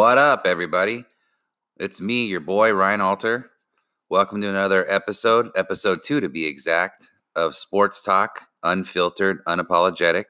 What 0.00 0.16
up, 0.16 0.46
everybody? 0.46 1.04
It's 1.76 2.00
me, 2.00 2.24
your 2.24 2.40
boy, 2.40 2.72
Ryan 2.72 3.02
Alter. 3.02 3.50
Welcome 4.08 4.40
to 4.40 4.48
another 4.48 4.90
episode, 4.90 5.50
episode 5.54 6.02
two 6.02 6.20
to 6.20 6.28
be 6.30 6.46
exact, 6.46 7.10
of 7.36 7.54
Sports 7.54 8.02
Talk, 8.02 8.48
unfiltered, 8.62 9.44
unapologetic. 9.44 10.24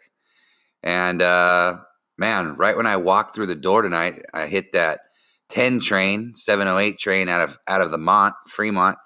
And 0.82 1.22
uh, 1.22 1.76
man, 2.18 2.56
right 2.56 2.76
when 2.76 2.88
I 2.88 2.96
walked 2.96 3.36
through 3.36 3.46
the 3.46 3.54
door 3.54 3.82
tonight, 3.82 4.24
I 4.34 4.48
hit 4.48 4.72
that 4.72 5.02
10 5.50 5.78
train, 5.78 6.34
708 6.34 6.98
train 6.98 7.28
out 7.28 7.48
of 7.48 7.56
out 7.68 7.80
of 7.80 7.92
the 7.92 7.96
Mont, 7.98 8.34
Fremont, 8.48 8.98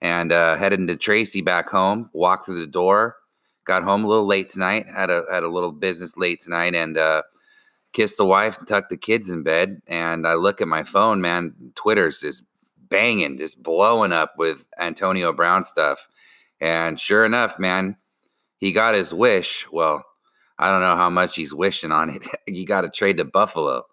and 0.00 0.30
uh, 0.30 0.54
headed 0.54 0.78
into 0.78 0.94
Tracy 0.94 1.40
back 1.40 1.68
home. 1.68 2.08
Walked 2.12 2.46
through 2.46 2.60
the 2.60 2.68
door, 2.68 3.16
got 3.64 3.82
home 3.82 4.04
a 4.04 4.08
little 4.08 4.26
late 4.26 4.48
tonight. 4.48 4.86
Had 4.86 5.10
a 5.10 5.24
had 5.28 5.42
a 5.42 5.48
little 5.48 5.72
business 5.72 6.16
late 6.16 6.40
tonight, 6.40 6.76
and 6.76 6.96
uh, 6.96 7.22
kissed 7.94 8.18
the 8.18 8.26
wife, 8.26 8.58
tucked 8.66 8.90
the 8.90 8.96
kids 8.96 9.30
in 9.30 9.42
bed, 9.42 9.80
and 9.86 10.26
I 10.26 10.34
look 10.34 10.60
at 10.60 10.68
my 10.68 10.84
phone. 10.84 11.22
Man, 11.22 11.54
Twitter's 11.74 12.20
just 12.20 12.44
banging, 12.76 13.38
just 13.38 13.62
blowing 13.62 14.12
up 14.12 14.34
with 14.36 14.66
Antonio 14.78 15.32
Brown 15.32 15.64
stuff. 15.64 16.08
And 16.60 17.00
sure 17.00 17.24
enough, 17.24 17.58
man, 17.58 17.96
he 18.58 18.72
got 18.72 18.94
his 18.94 19.14
wish. 19.14 19.66
Well, 19.72 20.04
I 20.58 20.70
don't 20.70 20.80
know 20.80 20.96
how 20.96 21.10
much 21.10 21.36
he's 21.36 21.54
wishing 21.54 21.92
on 21.92 22.10
it. 22.10 22.26
he 22.46 22.64
got 22.64 22.84
a 22.84 22.90
trade 22.90 23.16
to 23.16 23.24
Buffalo. 23.24 23.84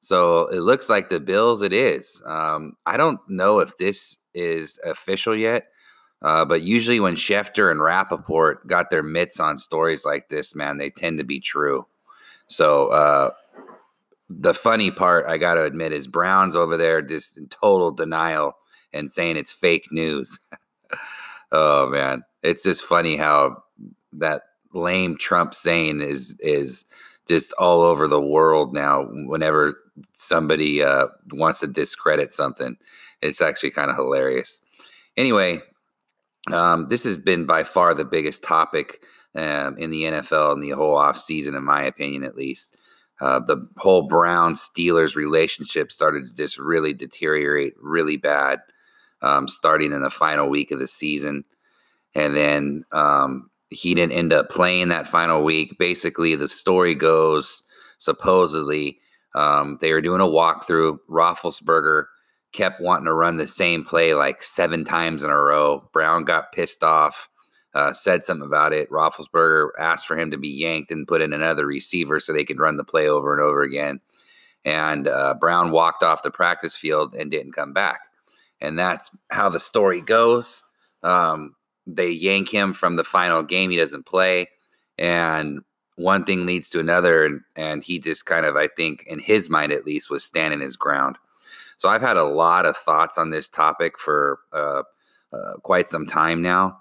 So 0.00 0.46
it 0.46 0.60
looks 0.60 0.88
like 0.88 1.10
the 1.10 1.18
Bills 1.18 1.62
it 1.62 1.72
is. 1.72 2.22
Um, 2.24 2.74
I 2.86 2.96
don't 2.96 3.20
know 3.28 3.58
if 3.58 3.76
this 3.78 4.18
is 4.32 4.78
official 4.84 5.34
yet, 5.34 5.68
uh, 6.22 6.44
but 6.44 6.62
usually 6.62 7.00
when 7.00 7.16
Schefter 7.16 7.70
and 7.70 7.82
Rapoport 7.82 8.66
got 8.66 8.90
their 8.90 9.02
mitts 9.02 9.40
on 9.40 9.56
stories 9.56 10.04
like 10.04 10.28
this, 10.28 10.54
man, 10.54 10.78
they 10.78 10.90
tend 10.90 11.18
to 11.18 11.24
be 11.24 11.40
true. 11.40 11.86
So 12.48 12.88
uh, 12.88 13.30
the 14.28 14.54
funny 14.54 14.90
part, 14.90 15.26
I 15.26 15.38
got 15.38 15.54
to 15.54 15.64
admit, 15.64 15.92
is 15.92 16.08
Brown's 16.08 16.56
over 16.56 16.76
there 16.76 17.02
just 17.02 17.38
in 17.38 17.48
total 17.48 17.90
denial 17.90 18.56
and 18.92 19.10
saying 19.10 19.36
it's 19.36 19.52
fake 19.52 19.88
news. 19.90 20.38
oh 21.52 21.88
man, 21.88 22.24
it's 22.42 22.62
just 22.62 22.82
funny 22.82 23.16
how 23.16 23.62
that 24.14 24.42
lame 24.74 25.16
Trump 25.16 25.54
saying 25.54 26.00
is 26.00 26.36
is 26.40 26.84
just 27.26 27.52
all 27.54 27.82
over 27.82 28.08
the 28.08 28.20
world 28.20 28.72
now. 28.72 29.04
Whenever 29.04 29.78
somebody 30.14 30.82
uh, 30.82 31.08
wants 31.32 31.60
to 31.60 31.66
discredit 31.66 32.32
something, 32.32 32.76
it's 33.22 33.40
actually 33.42 33.70
kind 33.70 33.90
of 33.90 33.96
hilarious. 33.96 34.62
Anyway, 35.16 35.60
um, 36.52 36.88
this 36.88 37.04
has 37.04 37.18
been 37.18 37.44
by 37.44 37.64
far 37.64 37.94
the 37.94 38.04
biggest 38.04 38.42
topic 38.42 39.00
um, 39.34 39.76
in 39.78 39.90
the 39.90 40.02
NFL 40.04 40.54
in 40.54 40.60
the 40.60 40.70
whole 40.70 40.96
off 40.96 41.18
season, 41.18 41.54
in 41.54 41.64
my 41.64 41.82
opinion, 41.82 42.24
at 42.24 42.36
least. 42.36 42.76
Uh, 43.20 43.40
the 43.40 43.68
whole 43.78 44.02
Brown 44.02 44.54
Steelers 44.54 45.16
relationship 45.16 45.90
started 45.90 46.24
to 46.24 46.34
just 46.34 46.56
really 46.56 46.94
deteriorate 46.94 47.74
really 47.80 48.16
bad, 48.16 48.60
um, 49.22 49.48
starting 49.48 49.92
in 49.92 50.02
the 50.02 50.10
final 50.10 50.48
week 50.48 50.70
of 50.70 50.78
the 50.78 50.86
season. 50.86 51.44
And 52.14 52.36
then 52.36 52.84
um, 52.92 53.50
he 53.70 53.94
didn't 53.94 54.12
end 54.12 54.32
up 54.32 54.48
playing 54.50 54.88
that 54.88 55.08
final 55.08 55.42
week. 55.42 55.78
Basically, 55.78 56.36
the 56.36 56.46
story 56.46 56.94
goes 56.94 57.64
supposedly 57.98 59.00
um, 59.34 59.78
they 59.80 59.92
were 59.92 60.00
doing 60.00 60.20
a 60.20 60.24
walkthrough. 60.24 60.98
Roethlisberger 61.08 62.04
kept 62.52 62.80
wanting 62.80 63.04
to 63.04 63.14
run 63.14 63.36
the 63.36 63.46
same 63.46 63.84
play 63.84 64.14
like 64.14 64.42
seven 64.42 64.84
times 64.84 65.22
in 65.22 65.30
a 65.30 65.36
row. 65.36 65.88
Brown 65.92 66.24
got 66.24 66.52
pissed 66.52 66.82
off, 66.82 67.28
uh, 67.78 67.92
said 67.92 68.24
something 68.24 68.44
about 68.44 68.72
it. 68.72 68.90
Roethlisberger 68.90 69.68
asked 69.78 70.08
for 70.08 70.18
him 70.18 70.32
to 70.32 70.36
be 70.36 70.48
yanked 70.48 70.90
and 70.90 71.06
put 71.06 71.20
in 71.20 71.32
another 71.32 71.64
receiver 71.64 72.18
so 72.18 72.32
they 72.32 72.44
could 72.44 72.58
run 72.58 72.76
the 72.76 72.82
play 72.82 73.08
over 73.08 73.32
and 73.32 73.40
over 73.40 73.62
again. 73.62 74.00
And 74.64 75.06
uh, 75.06 75.34
Brown 75.34 75.70
walked 75.70 76.02
off 76.02 76.24
the 76.24 76.30
practice 76.32 76.74
field 76.74 77.14
and 77.14 77.30
didn't 77.30 77.52
come 77.52 77.72
back. 77.72 78.00
And 78.60 78.76
that's 78.76 79.12
how 79.30 79.48
the 79.48 79.60
story 79.60 80.00
goes. 80.00 80.64
Um, 81.04 81.54
they 81.86 82.10
yank 82.10 82.48
him 82.48 82.72
from 82.72 82.96
the 82.96 83.04
final 83.04 83.44
game. 83.44 83.70
He 83.70 83.76
doesn't 83.76 84.06
play. 84.06 84.48
And 84.98 85.60
one 85.94 86.24
thing 86.24 86.46
leads 86.46 86.68
to 86.70 86.80
another. 86.80 87.24
And, 87.24 87.42
and 87.54 87.84
he 87.84 88.00
just 88.00 88.26
kind 88.26 88.44
of, 88.44 88.56
I 88.56 88.66
think, 88.66 89.04
in 89.06 89.20
his 89.20 89.48
mind 89.48 89.70
at 89.70 89.86
least, 89.86 90.10
was 90.10 90.24
standing 90.24 90.60
his 90.60 90.76
ground. 90.76 91.16
So 91.76 91.88
I've 91.88 92.02
had 92.02 92.16
a 92.16 92.24
lot 92.24 92.66
of 92.66 92.76
thoughts 92.76 93.18
on 93.18 93.30
this 93.30 93.48
topic 93.48 94.00
for 94.00 94.40
uh, 94.52 94.82
uh, 95.32 95.52
quite 95.62 95.86
some 95.86 96.06
time 96.06 96.42
now. 96.42 96.80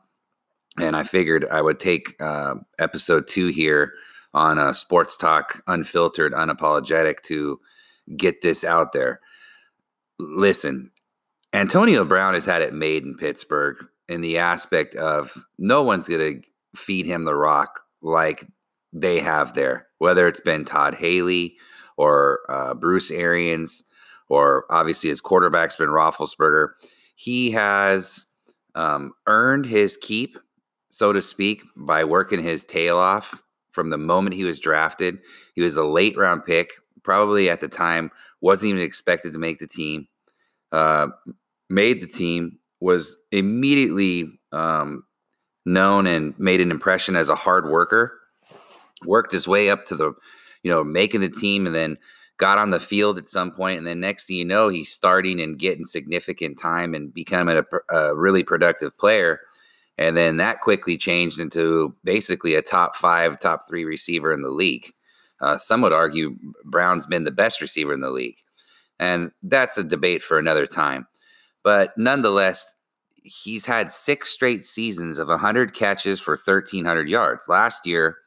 And 0.79 0.95
I 0.95 1.03
figured 1.03 1.45
I 1.49 1.61
would 1.61 1.79
take 1.79 2.15
uh, 2.21 2.55
episode 2.77 3.27
two 3.27 3.47
here 3.47 3.93
on 4.33 4.57
a 4.57 4.73
sports 4.73 5.17
talk, 5.17 5.61
unfiltered, 5.67 6.33
unapologetic, 6.33 7.21
to 7.23 7.59
get 8.15 8.41
this 8.41 8.63
out 8.63 8.91
there. 8.93 9.19
Listen, 10.19 10.91
Antonio 11.53 12.05
Brown 12.05 12.33
has 12.33 12.45
had 12.45 12.61
it 12.61 12.73
made 12.73 13.03
in 13.03 13.15
Pittsburgh 13.15 13.77
in 14.07 14.21
the 14.21 14.37
aspect 14.37 14.95
of 14.95 15.33
no 15.57 15.83
one's 15.83 16.07
going 16.07 16.41
to 16.41 16.79
feed 16.79 17.05
him 17.05 17.23
the 17.23 17.35
rock 17.35 17.81
like 18.01 18.45
they 18.93 19.19
have 19.19 19.53
there, 19.53 19.87
whether 19.97 20.27
it's 20.27 20.39
been 20.39 20.65
Todd 20.65 20.95
Haley 20.95 21.55
or 21.97 22.39
uh, 22.49 22.73
Bruce 22.73 23.11
Arians, 23.11 23.83
or 24.29 24.65
obviously 24.69 25.09
his 25.09 25.21
quarterback's 25.21 25.75
been 25.75 25.89
Roethlisberger. 25.89 26.69
He 27.15 27.51
has 27.51 28.25
um, 28.75 29.13
earned 29.25 29.65
his 29.65 29.97
keep, 29.97 30.37
so 30.89 31.13
to 31.13 31.21
speak, 31.21 31.63
by 31.75 32.03
working 32.03 32.43
his 32.43 32.63
tail 32.63 32.97
off 32.97 33.41
from 33.71 33.89
the 33.89 33.97
moment 33.97 34.35
he 34.35 34.43
was 34.43 34.59
drafted. 34.59 35.19
He 35.53 35.61
was 35.61 35.77
a 35.77 35.83
late 35.83 36.17
round 36.17 36.45
pick, 36.45 36.71
probably 37.03 37.49
at 37.49 37.61
the 37.61 37.67
time 37.67 38.11
wasn't 38.41 38.69
even 38.69 38.81
expected 38.81 39.33
to 39.33 39.39
make 39.39 39.59
the 39.59 39.67
team. 39.67 40.07
Uh, 40.71 41.07
made 41.69 42.01
the 42.01 42.07
team, 42.07 42.57
was 42.79 43.15
immediately 43.31 44.39
um, 44.51 45.03
known 45.65 46.05
and 46.07 46.37
made 46.39 46.61
an 46.61 46.71
impression 46.71 47.15
as 47.15 47.29
a 47.29 47.35
hard 47.35 47.69
worker. 47.69 48.19
Worked 49.05 49.31
his 49.31 49.47
way 49.47 49.69
up 49.69 49.85
to 49.87 49.95
the, 49.95 50.13
you 50.63 50.71
know, 50.71 50.83
making 50.83 51.21
the 51.21 51.29
team, 51.29 51.65
and 51.65 51.75
then 51.75 51.97
got 52.37 52.57
on 52.57 52.69
the 52.69 52.79
field 52.79 53.17
at 53.17 53.27
some 53.27 53.51
point, 53.51 53.77
and 53.77 53.87
then 53.87 53.99
next 53.99 54.27
thing 54.27 54.37
you 54.37 54.45
know, 54.45 54.69
he's 54.69 54.91
starting 54.91 55.39
and 55.39 55.59
getting 55.59 55.85
significant 55.85 56.57
time 56.59 56.93
and 56.93 57.13
becoming 57.13 57.57
a, 57.57 57.95
a 57.95 58.15
really 58.15 58.43
productive 58.43 58.97
player. 58.97 59.39
And 59.97 60.15
then 60.15 60.37
that 60.37 60.61
quickly 60.61 60.97
changed 60.97 61.39
into 61.39 61.95
basically 62.03 62.55
a 62.55 62.61
top 62.61 62.95
five, 62.95 63.39
top 63.39 63.67
three 63.67 63.83
receiver 63.83 64.31
in 64.31 64.41
the 64.41 64.51
league. 64.51 64.93
Uh, 65.41 65.57
some 65.57 65.81
would 65.81 65.93
argue 65.93 66.35
Brown's 66.65 67.07
been 67.07 67.23
the 67.23 67.31
best 67.31 67.61
receiver 67.61 67.93
in 67.93 68.01
the 68.01 68.11
league. 68.11 68.37
And 68.99 69.31
that's 69.43 69.77
a 69.77 69.83
debate 69.83 70.21
for 70.21 70.37
another 70.37 70.65
time. 70.65 71.07
But 71.63 71.97
nonetheless, 71.97 72.75
he's 73.23 73.65
had 73.65 73.91
six 73.91 74.29
straight 74.29 74.65
seasons 74.65 75.19
of 75.19 75.27
100 75.27 75.73
catches 75.73 76.19
for 76.19 76.33
1,300 76.33 77.09
yards. 77.09 77.47
Last 77.47 77.85
year, 77.85 78.17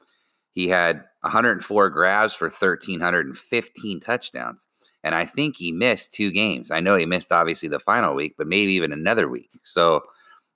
he 0.52 0.68
had 0.68 1.04
104 1.22 1.90
grabs 1.90 2.34
for 2.34 2.48
1,315 2.48 4.00
touchdowns. 4.00 4.68
And 5.02 5.14
I 5.14 5.24
think 5.24 5.56
he 5.56 5.72
missed 5.72 6.12
two 6.12 6.30
games. 6.30 6.70
I 6.70 6.80
know 6.80 6.94
he 6.94 7.06
missed 7.06 7.32
obviously 7.32 7.68
the 7.68 7.80
final 7.80 8.14
week, 8.14 8.34
but 8.36 8.46
maybe 8.46 8.72
even 8.72 8.92
another 8.92 9.28
week. 9.28 9.58
So 9.64 10.02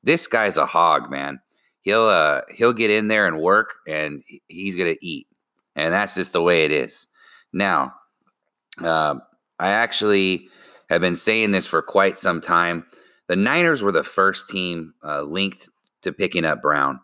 this 0.04 0.26
guy's 0.26 0.56
a 0.56 0.66
hog, 0.66 1.10
man. 1.10 1.40
He'll 1.82 2.04
uh, 2.04 2.42
he'll 2.54 2.72
get 2.72 2.90
in 2.90 3.08
there 3.08 3.26
and 3.26 3.40
work, 3.40 3.74
and 3.86 4.22
he's 4.48 4.76
gonna 4.76 4.96
eat, 5.00 5.26
and 5.76 5.92
that's 5.92 6.14
just 6.14 6.32
the 6.32 6.42
way 6.42 6.64
it 6.64 6.70
is. 6.70 7.06
Now, 7.52 7.94
uh, 8.82 9.16
I 9.58 9.70
actually 9.70 10.48
have 10.90 11.00
been 11.00 11.16
saying 11.16 11.50
this 11.50 11.66
for 11.66 11.82
quite 11.82 12.18
some 12.18 12.40
time. 12.40 12.86
The 13.28 13.36
Niners 13.36 13.82
were 13.82 13.92
the 13.92 14.04
first 14.04 14.48
team 14.48 14.94
uh, 15.02 15.22
linked 15.22 15.68
to 16.02 16.12
picking 16.12 16.44
up 16.44 16.60
Brown 16.62 17.00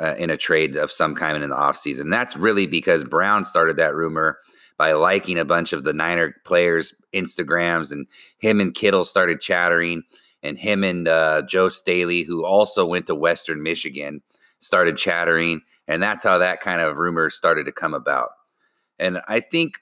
uh, 0.00 0.14
in 0.18 0.30
a 0.30 0.36
trade 0.36 0.76
of 0.76 0.90
some 0.90 1.14
kind 1.14 1.42
in 1.42 1.50
the 1.50 1.56
offseason. 1.56 2.10
That's 2.10 2.36
really 2.36 2.66
because 2.66 3.04
Brown 3.04 3.44
started 3.44 3.76
that 3.76 3.94
rumor 3.94 4.38
by 4.76 4.92
liking 4.92 5.38
a 5.38 5.44
bunch 5.44 5.72
of 5.72 5.84
the 5.84 5.92
Niner 5.92 6.34
players' 6.44 6.94
Instagrams, 7.14 7.92
and 7.92 8.06
him 8.38 8.60
and 8.60 8.74
Kittle 8.74 9.04
started 9.04 9.40
chattering, 9.40 10.02
and 10.42 10.58
him 10.58 10.84
and 10.84 11.08
uh, 11.08 11.42
Joe 11.42 11.68
Staley, 11.68 12.22
who 12.22 12.44
also 12.44 12.84
went 12.86 13.06
to 13.06 13.14
Western 13.14 13.62
Michigan, 13.62 14.22
started 14.60 14.96
chattering, 14.96 15.62
and 15.88 16.02
that's 16.02 16.24
how 16.24 16.38
that 16.38 16.60
kind 16.60 16.80
of 16.80 16.96
rumor 16.96 17.30
started 17.30 17.64
to 17.66 17.72
come 17.72 17.94
about. 17.94 18.30
And 18.98 19.20
I 19.28 19.40
think 19.40 19.74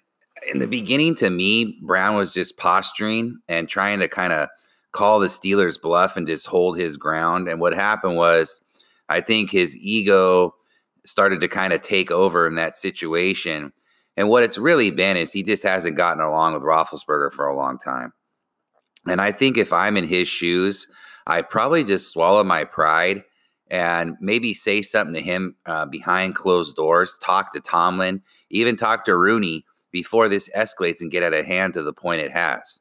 in 0.51 0.59
the 0.59 0.67
beginning, 0.67 1.15
to 1.17 1.31
me, 1.31 1.79
Brown 1.83 2.17
was 2.17 2.33
just 2.33 2.57
posturing 2.57 3.39
and 3.49 3.69
trying 3.69 3.99
to 4.01 4.09
kind 4.09 4.33
of 4.33 4.49
call 4.93 5.21
the 5.21 5.27
Steelers 5.27 5.81
bluff 5.81 6.17
and 6.17 6.27
just 6.27 6.47
hold 6.47 6.79
his 6.79 6.97
ground. 6.97 7.49
And 7.49 7.61
what 7.61 7.75
happened 7.75 8.17
was, 8.17 8.63
I 9.09 9.21
think 9.21 9.51
his 9.51 9.77
ego 9.77 10.55
started 11.05 11.41
to 11.41 11.49
kind 11.49 11.73
of 11.73 11.83
take 11.83 12.11
over 12.11 12.47
in 12.47 12.55
that 12.55 12.77
situation. 12.77 13.73
And 14.17 14.29
what 14.29 14.43
it's 14.43 14.59
really 14.59 14.91
been 14.91 15.17
is 15.17 15.33
he 15.33 15.43
just 15.43 15.63
hasn't 15.63 15.97
gotten 15.97 16.23
along 16.23 16.55
with 16.55 16.63
Roethlisberger 16.63 17.33
for 17.33 17.47
a 17.47 17.57
long 17.57 17.79
time. 17.79 18.13
And 19.07 19.21
I 19.21 19.33
think 19.33 19.57
if 19.57 19.73
I'm 19.73 19.97
in 19.97 20.07
his 20.07 20.29
shoes, 20.29 20.87
I 21.27 21.43
probably 21.43 21.85
just 21.85 22.13
swallow 22.13 22.45
my 22.45 22.65
pride 22.65 23.25
and 23.71 24.17
maybe 24.21 24.53
say 24.53 24.83
something 24.83 25.15
to 25.15 25.21
him 25.21 25.55
uh, 25.67 25.87
behind 25.87 26.35
closed 26.35 26.77
doors, 26.77 27.19
talk 27.23 27.53
to 27.53 27.61
Tomlin, 27.61 28.21
even 28.51 28.77
talk 28.77 29.05
to 29.05 29.17
Rooney 29.17 29.65
before 29.93 30.29
this 30.29 30.51
escalates 30.57 31.01
and 31.01 31.11
get 31.11 31.23
out 31.23 31.35
of 31.35 31.47
hand 31.47 31.75
to 31.75 31.83
the 31.83 31.93
point 31.93 32.21
it 32.21 32.33
has. 32.33 32.81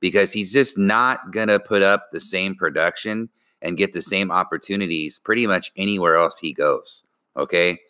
Because 0.00 0.32
he's 0.32 0.52
just 0.52 0.78
not 0.78 1.32
going 1.32 1.48
to 1.48 1.58
put 1.58 1.82
up 1.82 2.06
the 2.12 2.20
same 2.20 2.54
production 2.54 3.28
and 3.60 3.76
get 3.76 3.92
the 3.92 4.02
same 4.02 4.30
opportunities 4.30 5.18
pretty 5.18 5.46
much 5.46 5.72
anywhere 5.76 6.14
else 6.14 6.38
he 6.38 6.52
goes. 6.52 7.02
Okay. 7.36 7.80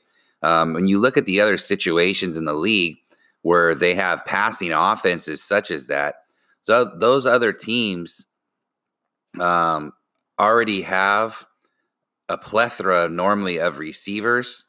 Um, 0.43 0.73
when 0.73 0.89
you 0.89 0.99
look 0.99 1.19
at 1.19 1.27
the 1.27 1.41
other 1.41 1.59
situations 1.59 2.39
in 2.39 2.47
the 2.47 2.55
league 2.55 2.97
where 3.43 3.75
they 3.75 3.95
have 3.95 4.25
passing 4.25 4.73
offenses 4.73 5.43
such 5.43 5.71
as 5.71 5.87
that, 5.89 6.23
so 6.69 6.85
those 6.85 7.25
other 7.25 7.55
teams 7.55 8.27
um, 9.41 9.95
already 10.39 10.83
have 10.83 11.47
a 12.29 12.37
plethora 12.37 13.09
normally 13.09 13.57
of 13.57 13.79
receivers. 13.79 14.67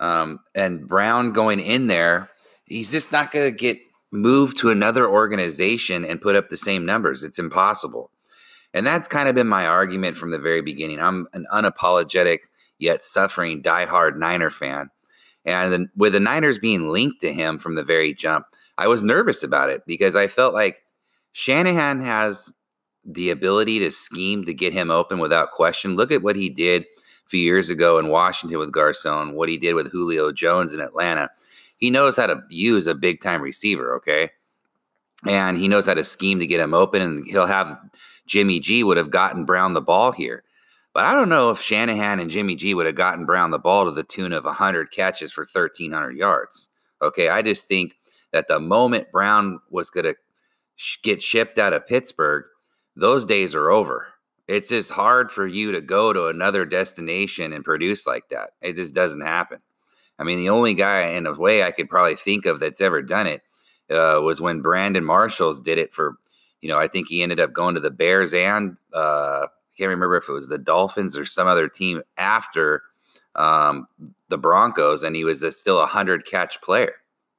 Um, 0.00 0.38
and 0.54 0.86
Brown 0.86 1.32
going 1.32 1.60
in 1.60 1.88
there, 1.88 2.30
he's 2.64 2.90
just 2.90 3.12
not 3.12 3.32
going 3.32 3.52
to 3.52 3.54
get 3.54 3.76
moved 4.10 4.56
to 4.60 4.70
another 4.70 5.06
organization 5.06 6.06
and 6.06 6.22
put 6.22 6.36
up 6.36 6.48
the 6.48 6.56
same 6.56 6.86
numbers. 6.86 7.22
It's 7.22 7.38
impossible. 7.38 8.10
And 8.72 8.86
that's 8.86 9.06
kind 9.06 9.28
of 9.28 9.34
been 9.34 9.46
my 9.46 9.66
argument 9.66 10.16
from 10.16 10.30
the 10.30 10.38
very 10.38 10.62
beginning. 10.62 11.00
I'm 11.00 11.28
an 11.34 11.44
unapologetic 11.52 12.44
yet 12.78 13.02
suffering 13.02 13.62
diehard 13.62 14.16
Niner 14.16 14.48
fan. 14.48 14.88
And 15.44 15.90
with 15.94 16.14
the 16.14 16.20
Niners 16.20 16.56
being 16.56 16.88
linked 16.88 17.20
to 17.20 17.34
him 17.34 17.58
from 17.58 17.74
the 17.74 17.84
very 17.84 18.14
jump, 18.14 18.46
I 18.78 18.86
was 18.86 19.02
nervous 19.02 19.42
about 19.42 19.68
it 19.68 19.82
because 19.86 20.16
I 20.16 20.28
felt 20.28 20.54
like 20.54 20.80
Shanahan 21.36 22.00
has 22.00 22.54
the 23.04 23.28
ability 23.28 23.78
to 23.80 23.90
scheme 23.90 24.46
to 24.46 24.54
get 24.54 24.72
him 24.72 24.90
open 24.90 25.18
without 25.18 25.50
question. 25.50 25.94
Look 25.94 26.10
at 26.10 26.22
what 26.22 26.34
he 26.34 26.48
did 26.48 26.84
a 26.84 27.28
few 27.28 27.40
years 27.40 27.68
ago 27.68 27.98
in 27.98 28.08
Washington 28.08 28.58
with 28.58 28.72
Garcon, 28.72 29.34
what 29.34 29.50
he 29.50 29.58
did 29.58 29.74
with 29.74 29.92
Julio 29.92 30.32
Jones 30.32 30.72
in 30.72 30.80
Atlanta. 30.80 31.28
He 31.76 31.90
knows 31.90 32.16
how 32.16 32.26
to 32.26 32.40
use 32.48 32.86
a 32.86 32.94
big 32.94 33.20
time 33.20 33.42
receiver, 33.42 33.94
okay? 33.96 34.30
And 35.26 35.58
he 35.58 35.68
knows 35.68 35.84
how 35.84 35.92
to 35.92 36.02
scheme 36.02 36.38
to 36.38 36.46
get 36.46 36.58
him 36.58 36.72
open, 36.72 37.02
and 37.02 37.26
he'll 37.26 37.44
have 37.44 37.78
Jimmy 38.24 38.58
G 38.58 38.82
would 38.82 38.96
have 38.96 39.10
gotten 39.10 39.44
Brown 39.44 39.74
the 39.74 39.82
ball 39.82 40.12
here. 40.12 40.42
But 40.94 41.04
I 41.04 41.12
don't 41.12 41.28
know 41.28 41.50
if 41.50 41.60
Shanahan 41.60 42.18
and 42.18 42.30
Jimmy 42.30 42.54
G 42.54 42.72
would 42.72 42.86
have 42.86 42.94
gotten 42.94 43.26
Brown 43.26 43.50
the 43.50 43.58
ball 43.58 43.84
to 43.84 43.90
the 43.90 44.04
tune 44.04 44.32
of 44.32 44.46
100 44.46 44.90
catches 44.90 45.32
for 45.32 45.42
1,300 45.42 46.16
yards. 46.16 46.70
Okay, 47.02 47.28
I 47.28 47.42
just 47.42 47.68
think 47.68 47.92
that 48.32 48.48
the 48.48 48.58
moment 48.58 49.12
Brown 49.12 49.60
was 49.68 49.90
going 49.90 50.04
to 50.04 50.16
get 51.02 51.22
shipped 51.22 51.58
out 51.58 51.72
of 51.72 51.86
Pittsburgh, 51.86 52.44
those 52.94 53.24
days 53.24 53.54
are 53.54 53.70
over. 53.70 54.08
It's 54.48 54.68
just 54.68 54.90
hard 54.90 55.30
for 55.30 55.46
you 55.46 55.72
to 55.72 55.80
go 55.80 56.12
to 56.12 56.26
another 56.28 56.64
destination 56.64 57.52
and 57.52 57.64
produce 57.64 58.06
like 58.06 58.28
that. 58.30 58.50
It 58.60 58.74
just 58.74 58.94
doesn't 58.94 59.22
happen. 59.22 59.58
I 60.18 60.24
mean, 60.24 60.38
the 60.38 60.50
only 60.50 60.74
guy 60.74 61.08
in 61.08 61.26
a 61.26 61.34
way 61.34 61.62
I 61.62 61.72
could 61.72 61.90
probably 61.90 62.16
think 62.16 62.46
of 62.46 62.60
that's 62.60 62.80
ever 62.80 63.02
done 63.02 63.26
it 63.26 63.42
uh, 63.90 64.20
was 64.22 64.40
when 64.40 64.62
Brandon 64.62 65.04
Marshalls 65.04 65.60
did 65.60 65.78
it 65.78 65.92
for, 65.92 66.16
you 66.62 66.68
know, 66.68 66.78
I 66.78 66.88
think 66.88 67.08
he 67.08 67.22
ended 67.22 67.40
up 67.40 67.52
going 67.52 67.74
to 67.74 67.80
the 67.80 67.90
Bears 67.90 68.32
and 68.32 68.76
uh, 68.94 69.48
can't 69.76 69.90
remember 69.90 70.16
if 70.16 70.28
it 70.28 70.32
was 70.32 70.48
the 70.48 70.58
Dolphins 70.58 71.16
or 71.16 71.24
some 71.24 71.46
other 71.46 71.68
team 71.68 72.02
after 72.16 72.82
um, 73.34 73.86
the 74.28 74.38
Broncos, 74.38 75.02
and 75.02 75.14
he 75.14 75.24
was 75.24 75.42
a, 75.42 75.52
still 75.52 75.80
a 75.80 75.86
hundred 75.86 76.26
catch 76.26 76.60
player. 76.62 76.94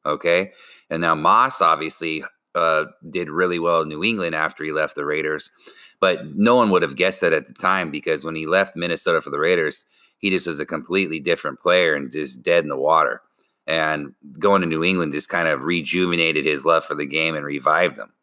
Okay, 0.05 0.51
and 0.89 1.01
now 1.01 1.15
Moss 1.15 1.61
obviously 1.61 2.23
uh, 2.57 2.85
did 3.09 3.29
really 3.29 3.59
well 3.59 3.81
in 3.81 3.89
New 3.89 4.03
England 4.03 4.35
after 4.35 4.63
he 4.63 4.71
left 4.71 4.95
the 4.95 5.05
Raiders, 5.05 5.51
but 5.99 6.35
no 6.35 6.55
one 6.55 6.69
would 6.71 6.81
have 6.81 6.95
guessed 6.95 7.21
that 7.21 7.33
at 7.33 7.47
the 7.47 7.53
time 7.53 7.91
because 7.91 8.25
when 8.25 8.35
he 8.35 8.45
left 8.45 8.75
Minnesota 8.75 9.21
for 9.21 9.29
the 9.29 9.39
Raiders, 9.39 9.85
he 10.17 10.29
just 10.29 10.47
was 10.47 10.59
a 10.59 10.65
completely 10.65 11.19
different 11.19 11.59
player 11.59 11.93
and 11.95 12.11
just 12.11 12.41
dead 12.41 12.63
in 12.63 12.69
the 12.69 12.77
water. 12.77 13.21
And 13.67 14.13
going 14.39 14.61
to 14.61 14.67
New 14.67 14.83
England 14.83 15.11
just 15.13 15.29
kind 15.29 15.47
of 15.47 15.63
rejuvenated 15.63 16.45
his 16.45 16.65
love 16.65 16.85
for 16.85 16.95
the 16.95 17.05
game 17.05 17.35
and 17.35 17.45
revived 17.45 17.97
him. 17.97 18.13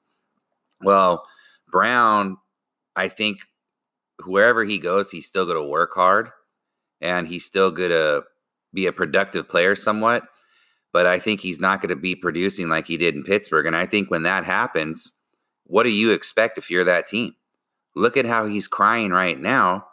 Well, 0.80 1.24
Brown, 1.70 2.38
I 2.96 3.08
think 3.08 3.38
wherever 4.24 4.64
he 4.64 4.78
goes, 4.78 5.10
he's 5.10 5.26
still 5.26 5.44
going 5.44 5.58
to 5.58 5.68
work 5.68 5.92
hard 5.94 6.30
and 7.00 7.28
he's 7.28 7.44
still 7.44 7.70
going 7.70 7.90
to 7.90 8.24
be 8.72 8.86
a 8.86 8.92
productive 8.92 9.48
player 9.48 9.76
somewhat. 9.76 10.24
But 10.94 11.06
I 11.06 11.18
think 11.18 11.40
he's 11.40 11.58
not 11.58 11.80
going 11.80 11.88
to 11.88 11.96
be 11.96 12.14
producing 12.14 12.68
like 12.68 12.86
he 12.86 12.96
did 12.96 13.16
in 13.16 13.24
Pittsburgh. 13.24 13.66
And 13.66 13.74
I 13.74 13.84
think 13.84 14.12
when 14.12 14.22
that 14.22 14.44
happens, 14.44 15.12
what 15.64 15.82
do 15.82 15.90
you 15.90 16.12
expect 16.12 16.56
if 16.56 16.70
you're 16.70 16.84
that 16.84 17.08
team? 17.08 17.34
Look 17.96 18.16
at 18.16 18.26
how 18.26 18.46
he's 18.46 18.68
crying 18.68 19.10
right 19.10 19.38
now 19.38 19.88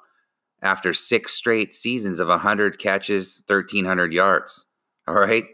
after 0.61 0.93
six 0.93 1.33
straight 1.33 1.73
seasons 1.73 2.19
of 2.19 2.27
100 2.27 2.77
catches, 2.77 3.43
1,300 3.47 4.13
yards. 4.13 4.67
All 5.07 5.15
right. 5.15 5.45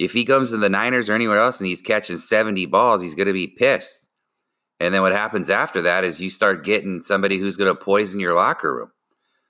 If 0.00 0.14
he 0.14 0.24
comes 0.24 0.50
to 0.50 0.56
the 0.56 0.68
Niners 0.68 1.08
or 1.08 1.12
anywhere 1.12 1.38
else 1.38 1.60
and 1.60 1.68
he's 1.68 1.80
catching 1.80 2.16
70 2.16 2.66
balls, 2.66 3.02
he's 3.02 3.14
going 3.14 3.28
to 3.28 3.32
be 3.32 3.46
pissed. 3.46 4.08
And 4.80 4.92
then 4.92 5.02
what 5.02 5.12
happens 5.12 5.48
after 5.48 5.80
that 5.82 6.02
is 6.02 6.20
you 6.20 6.28
start 6.28 6.64
getting 6.64 7.02
somebody 7.02 7.38
who's 7.38 7.56
going 7.56 7.72
to 7.72 7.80
poison 7.80 8.18
your 8.18 8.34
locker 8.34 8.74
room. 8.74 8.90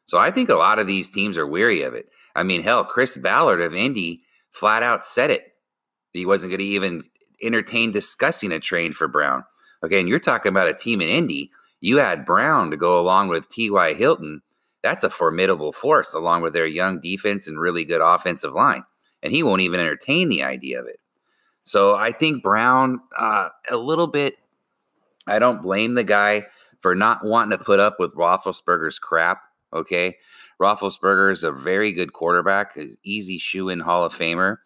So 0.05 0.19
I 0.19 0.31
think 0.31 0.51
a 0.51 0.57
lot 0.57 0.79
of 0.79 0.87
these 0.87 1.11
teams 1.11 1.39
are 1.39 1.47
weary 1.47 1.81
of 1.81 1.95
it. 1.95 2.11
I 2.37 2.43
mean, 2.43 2.63
hell, 2.63 2.85
Chris 2.85 3.17
Ballard 3.17 3.63
of 3.63 3.75
Indy 3.75 4.25
flat 4.53 4.83
out 4.83 5.05
said 5.05 5.31
it. 5.31 5.55
He 6.13 6.27
wasn't 6.27 6.51
going 6.51 6.61
to 6.61 6.65
even 6.65 7.03
entertain 7.43 7.91
discussing 7.91 8.53
a 8.53 8.61
trade 8.61 8.95
for 8.95 9.09
Brown. 9.09 9.45
Okay, 9.83 9.99
and 9.99 10.09
you're 10.09 10.21
talking 10.21 10.51
about 10.51 10.69
a 10.69 10.75
team 10.75 11.01
in 11.01 11.09
Indy. 11.09 11.51
You 11.81 11.99
had 11.99 12.25
Brown 12.25 12.71
to 12.71 12.77
go 12.77 13.01
along 13.01 13.29
with 13.29 13.49
T.Y. 13.49 13.95
Hilton. 13.95 14.43
That's 14.83 15.03
a 15.03 15.11
formidable 15.11 15.73
force, 15.73 16.15
along 16.15 16.43
with 16.43 16.53
their 16.53 16.67
young 16.67 17.01
defense 17.01 17.49
and 17.49 17.59
really 17.59 17.85
good 17.85 18.01
offensive 18.01 18.53
line. 18.53 18.85
And 19.23 19.33
he 19.33 19.43
won't 19.43 19.63
even 19.63 19.81
entertain 19.81 20.29
the 20.29 20.45
idea 20.45 20.81
of 20.81 20.87
it. 20.87 21.01
So 21.65 21.95
I 21.95 22.13
think 22.13 22.43
Brown, 22.43 23.01
uh, 23.17 23.49
a 23.69 23.77
little 23.77 24.07
bit 24.07 24.37
I 25.27 25.39
don't 25.39 25.63
blame 25.63 25.95
the 25.95 26.05
guy 26.05 26.47
for 26.81 26.95
not 26.95 27.25
wanting 27.25 27.57
to 27.57 27.65
put 27.65 27.81
up 27.81 27.99
with 27.99 28.15
Roethlisberger's 28.15 28.99
crap. 28.99 29.43
Okay, 29.73 30.17
Roethlisberger 30.63 31.33
is 31.33 31.43
a 31.43 31.51
very 31.51 31.91
good 31.91 32.13
quarterback, 32.13 32.79
easy 33.03 33.39
shoe 33.39 33.69
in 33.69 33.81
Hall 33.81 34.05
of 34.05 34.15
Famer. 34.15 34.59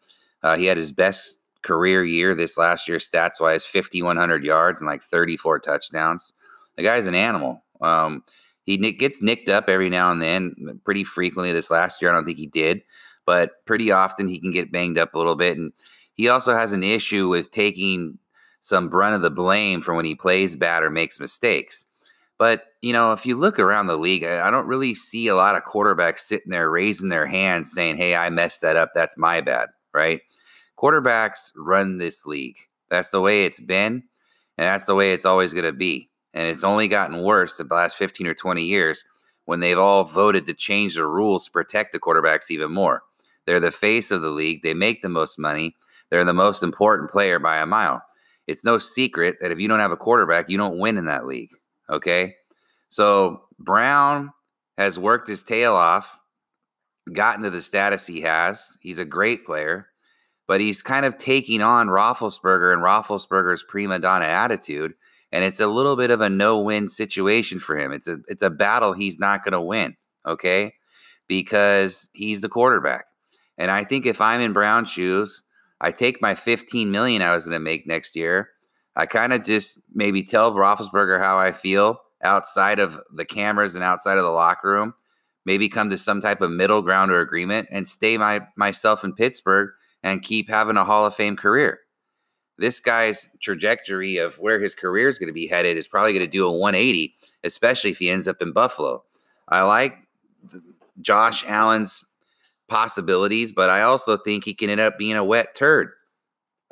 Uh, 0.43 0.57
he 0.57 0.67
had 0.67 0.77
his 0.77 0.93
best 0.93 1.41
career 1.63 2.05
year 2.05 2.35
this 2.35 2.59
last 2.59 2.87
year, 2.87 2.99
stats 2.99 3.41
wise, 3.41 3.65
5,100 3.65 4.45
yards 4.45 4.81
and 4.81 4.87
like 4.87 5.03
34 5.03 5.59
touchdowns. 5.61 6.35
The 6.77 6.83
guy's 6.83 7.07
an 7.07 7.15
animal. 7.15 7.65
Um, 7.81 8.25
he 8.65 8.77
gets 8.77 9.23
nicked 9.23 9.49
up 9.49 9.71
every 9.71 9.89
now 9.89 10.13
and 10.13 10.21
then, 10.21 10.81
pretty 10.85 11.03
frequently. 11.03 11.53
This 11.53 11.71
last 11.71 12.03
year, 12.03 12.11
I 12.11 12.15
don't 12.15 12.27
think 12.27 12.39
he 12.39 12.47
did, 12.47 12.83
but 13.25 13.65
pretty 13.65 13.91
often 13.91 14.29
he 14.29 14.39
can 14.39 14.53
get 14.53 14.71
banged 14.71 14.99
up 14.99 15.15
a 15.15 15.19
little 15.19 15.37
bit. 15.37 15.57
And 15.57 15.73
he 16.13 16.29
also 16.29 16.55
has 16.55 16.73
an 16.73 16.83
issue 16.83 17.27
with 17.29 17.51
taking 17.53 18.19
some 18.61 18.91
brunt 18.91 19.15
of 19.15 19.23
the 19.23 19.31
blame 19.31 19.81
for 19.81 19.95
when 19.95 20.05
he 20.05 20.15
plays 20.15 20.57
bad 20.57 20.83
or 20.83 20.91
makes 20.91 21.19
mistakes. 21.19 21.87
But, 22.39 22.65
you 22.83 22.93
know, 22.93 23.13
if 23.13 23.25
you 23.25 23.37
look 23.37 23.59
around 23.59 23.87
the 23.87 23.97
league, 23.97 24.25
I 24.25 24.51
don't 24.51 24.67
really 24.67 24.95
see 24.95 25.27
a 25.29 25.35
lot 25.35 25.57
of 25.57 25.65
quarterbacks 25.65 26.21
sitting 26.21 26.51
there 26.51 26.71
raising 26.71 27.09
their 27.09 27.27
hands 27.27 27.73
saying, 27.73 27.97
hey, 27.97 28.15
I 28.15 28.29
messed 28.31 28.61
that 28.63 28.77
up. 28.77 28.91
That's 28.95 29.17
my 29.17 29.41
bad, 29.41 29.69
right? 29.95 30.21
Quarterbacks 30.79 31.53
run 31.57 31.99
this 31.99 32.27
league. 32.27 32.59
That's 32.91 33.09
the 33.09 33.21
way 33.21 33.45
it's 33.45 33.61
been, 33.61 34.05
and 34.59 34.67
that's 34.67 34.85
the 34.85 34.95
way 34.95 35.13
it's 35.13 35.25
always 35.25 35.55
going 35.55 35.65
to 35.65 35.73
be. 35.73 36.11
And 36.35 36.47
it's 36.47 36.65
only 36.65 36.89
gotten 36.89 37.23
worse 37.23 37.57
the 37.57 37.65
last 37.65 37.97
15 37.97 38.27
or 38.27 38.35
20 38.35 38.63
years 38.63 39.03
when 39.47 39.61
they've 39.61 39.79
all 39.79 40.05
voted 40.05 40.47
to 40.47 40.55
change 40.55 40.97
the 40.97 41.07
rules 41.07 41.47
to 41.47 41.51
protect 41.51 41.93
the 41.93 41.99
quarterbacks 41.99 42.51
even 42.51 42.71
more. 42.71 43.03
They're 43.47 43.61
the 43.61 43.71
face 43.71 44.11
of 44.11 44.21
the 44.21 44.31
league. 44.31 44.63
They 44.63 44.75
make 44.75 45.01
the 45.01 45.09
most 45.09 45.39
money. 45.39 45.75
They're 46.11 46.25
the 46.25 46.35
most 46.35 46.63
important 46.63 47.11
player 47.11 47.39
by 47.39 47.57
a 47.59 47.67
mile 47.67 48.03
it's 48.47 48.65
no 48.65 48.79
secret 48.79 49.39
that 49.41 49.51
if 49.51 49.61
you 49.61 49.69
don't 49.69 49.81
have 49.81 49.91
a 49.91 49.97
quarterback, 49.97 50.49
you 50.49 50.59
don't 50.59 50.79
win 50.79 50.99
in 50.99 51.07
that 51.07 51.27
league. 51.27 51.51
Okay. 51.91 52.37
So 52.89 53.43
Brown 53.59 54.33
has 54.79 54.99
worked 54.99 55.29
his 55.29 55.43
tail 55.43 55.75
off, 55.75 56.19
gotten 57.13 57.43
to 57.45 57.51
the 57.51 57.63
status 57.63 58.07
he 58.07 58.23
has. 58.23 58.77
He's 58.81 58.99
a 58.99 59.05
great 59.05 59.47
player, 59.47 59.89
but 60.47 60.61
he's 60.61 60.83
kind 60.83 61.07
of 61.07 61.17
taking 61.17 61.63
on 61.63 61.89
Roethlisberger 61.89 62.73
and 62.73 62.83
Roethlisberger's 62.83 63.63
prima 63.63 63.99
donna 63.99 64.27
attitude. 64.27 64.95
And 65.33 65.45
it's 65.45 65.61
a 65.61 65.67
little 65.67 65.97
bit 65.97 66.11
of 66.11 66.21
a 66.21 66.31
no-win 66.31 66.89
situation 66.89 67.59
for 67.59 67.77
him. 67.77 67.93
It's 67.93 68.09
a 68.09 68.19
it's 68.29 68.43
a 68.43 68.51
battle 68.51 68.93
he's 68.93 69.19
not 69.19 69.45
going 69.45 69.53
to 69.53 69.61
win, 69.61 69.97
okay? 70.25 70.75
Because 71.27 72.09
he's 72.13 72.41
the 72.41 72.49
quarterback. 72.49 73.07
And 73.59 73.71
I 73.71 73.85
think 73.85 74.07
if 74.07 74.21
I'm 74.21 74.41
in 74.41 74.53
Brown's 74.53 74.89
shoes, 74.89 75.43
I 75.81 75.91
take 75.91 76.23
my 76.23 76.35
15 76.35 76.91
million 76.91 77.23
I 77.23 77.35
was 77.35 77.45
going 77.45 77.55
to 77.55 77.59
make 77.59 77.87
next 77.87 78.17
year. 78.17 78.51
I 78.97 79.07
kind 79.07 79.33
of 79.33 79.45
just 79.45 79.79
maybe 79.95 80.23
tell 80.23 80.55
Roethlisberger 80.55 81.21
how 81.21 81.39
I 81.39 81.53
feel 81.53 82.01
outside 82.23 82.79
of 82.79 82.99
the 83.13 83.27
cameras 83.27 83.75
and 83.75 83.85
outside 83.85 84.19
of 84.19 84.25
the 84.25 84.31
locker 84.31 84.71
room. 84.71 84.95
Maybe 85.45 85.69
come 85.69 85.91
to 85.91 85.99
some 85.99 86.21
type 86.21 86.41
of 86.41 86.51
middle 86.51 86.83
ground 86.83 87.13
or 87.13 87.21
agreement 87.21 87.69
and 87.71 87.87
stay 87.87 88.19
my 88.19 88.47
myself 88.57 89.05
in 89.05 89.13
Pittsburgh 89.13 89.71
and 90.03 90.23
keep 90.23 90.49
having 90.49 90.77
a 90.77 90.85
Hall 90.85 91.05
of 91.07 91.15
Fame 91.15 91.37
career. 91.37 91.81
This 92.59 92.81
guy's 92.81 93.29
trajectory 93.41 94.17
of 94.17 94.39
where 94.39 94.59
his 94.59 94.75
career 94.75 95.09
is 95.09 95.19
going 95.19 95.29
to 95.29 95.33
be 95.35 95.47
headed 95.47 95.77
is 95.77 95.87
probably 95.87 96.13
going 96.13 96.25
to 96.25 96.27
do 96.27 96.47
a 96.47 96.51
180, 96.51 97.15
especially 97.45 97.91
if 97.91 97.99
he 97.99 98.09
ends 98.09 98.27
up 98.27 98.41
in 98.41 98.53
Buffalo. 98.53 99.05
I 99.49 99.63
like 99.63 99.99
Josh 101.01 101.45
Allen's 101.47 102.03
possibilities, 102.69 103.53
but 103.53 103.69
I 103.69 103.83
also 103.83 104.17
think 104.17 104.45
he 104.45 104.55
can 104.55 104.71
end 104.71 104.81
up 104.81 104.99
being 104.99 105.17
a 105.17 105.25
wet 105.25 105.55
turd. 105.55 105.91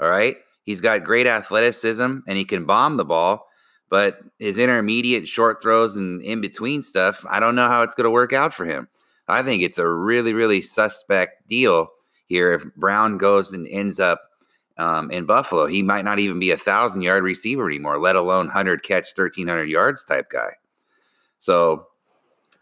All 0.01 0.09
right. 0.09 0.37
He's 0.65 0.81
got 0.81 1.05
great 1.05 1.27
athleticism 1.27 2.19
and 2.27 2.39
he 2.39 2.45
can 2.45 2.65
bomb 2.65 2.97
the 2.97 3.05
ball, 3.05 3.47
but 3.91 4.19
his 4.39 4.59
intermediate 4.59 5.29
short 5.29 5.63
throws 5.63 5.97
and 5.97 6.23
in 6.23 6.41
between 6.41 6.83
stuff, 6.83 7.25
I 7.29 7.39
don't 7.39 7.55
know 7.55 7.69
how 7.69 7.83
it's 7.83 7.95
going 7.95 8.05
to 8.05 8.11
work 8.11 8.33
out 8.33 8.53
for 8.53 8.65
him. 8.65 8.89
I 9.29 9.43
think 9.43 9.63
it's 9.63 9.79
a 9.79 9.89
really, 9.89 10.35
really 10.35 10.63
suspect 10.63 11.49
deal 11.49 11.89
here 12.27 12.53
if 12.53 12.65
Brown 12.75 13.19
goes 13.19 13.53
and 13.53 13.67
ends 13.69 14.01
up 14.01 14.23
um, 14.77 15.11
in 15.11 15.25
Buffalo. 15.25 15.67
He 15.67 15.83
might 15.83 16.05
not 16.05 16.19
even 16.19 16.39
be 16.39 16.51
a 16.51 16.57
thousand 16.57 17.03
yard 17.03 17.23
receiver 17.25 17.67
anymore, 17.67 17.99
let 17.99 18.17
alone 18.17 18.47
100 18.47 18.83
catch, 18.83 19.17
1300 19.17 19.65
yards 19.65 20.05
type 20.05 20.31
guy. 20.31 20.55
So 21.39 21.87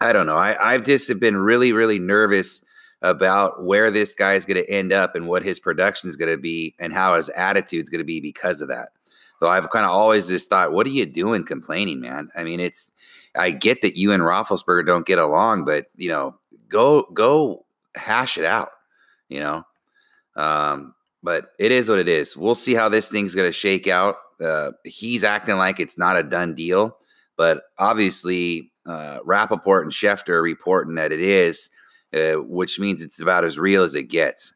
I 0.01 0.13
don't 0.13 0.27
know. 0.27 0.37
I, 0.37 0.75
I've 0.75 0.85
just 0.85 1.19
been 1.21 1.37
really, 1.37 1.73
really 1.73 1.99
nervous 1.99 2.63
about 3.03 3.65
where 3.65 3.91
this 3.91 4.15
guy's 4.15 4.45
going 4.45 4.63
to 4.63 4.71
end 4.71 4.93
up 4.93 5.15
and 5.15 5.29
what 5.29 5.43
his 5.43 5.59
production 5.59 6.09
is 6.09 6.17
going 6.17 6.31
to 6.31 6.39
be 6.39 6.75
and 6.79 6.93
how 6.93 7.17
his 7.17 7.29
attitude 7.31 7.83
is 7.83 7.91
going 7.91 7.99
to 7.99 8.05
be 8.05 8.21
because 8.21 8.61
of 8.61 8.69
that. 8.69 8.91
So 9.41 9.49
I've 9.49 9.71
kind 9.71 9.85
of 9.85 9.91
always 9.91 10.29
just 10.29 10.49
thought, 10.49 10.73
what 10.73 10.87
are 10.87 10.91
you 10.91 11.05
doing 11.05 11.45
complaining, 11.45 12.01
man? 12.01 12.31
I 12.37 12.45
mean, 12.45 12.61
it's 12.61 12.93
I 13.37 13.51
get 13.51 13.83
that 13.83 13.97
you 13.97 14.13
and 14.13 14.23
Roethlisberger 14.23 14.87
don't 14.87 15.07
get 15.07 15.19
along, 15.19 15.65
but 15.65 15.87
you 15.97 16.09
know, 16.09 16.37
go 16.69 17.03
go 17.13 17.65
hash 17.97 18.39
it 18.39 18.45
out, 18.45 18.71
you 19.29 19.41
know. 19.41 19.65
Um, 20.37 20.95
but 21.25 21.51
it 21.59 21.73
is 21.73 21.89
what 21.89 21.99
it 21.99 22.09
is. 22.09 22.37
We'll 22.37 22.55
see 22.55 22.75
how 22.75 22.89
this 22.89 23.11
thing's 23.11 23.35
going 23.35 23.49
to 23.49 23.53
shake 23.53 23.89
out. 23.89 24.17
Uh, 24.41 24.73
he's 24.85 25.25
acting 25.25 25.57
like 25.57 25.81
it's 25.81 25.99
not 25.99 26.17
a 26.17 26.23
done 26.23 26.55
deal, 26.55 26.97
but 27.37 27.65
obviously, 27.79 28.73
uh, 28.87 29.19
Rapoport 29.25 29.85
and 29.85 29.93
Schefter 29.93 30.31
are 30.31 30.43
reporting 30.43 30.95
that 30.97 31.13
it 31.13 31.21
is. 31.21 31.69
Uh, 32.15 32.35
which 32.35 32.79
means 32.79 33.03
it's 33.03 33.23
about 33.23 33.45
as 33.45 33.59
real 33.59 33.83
as 33.83 33.95
it 33.95 34.05
gets. 34.05 34.55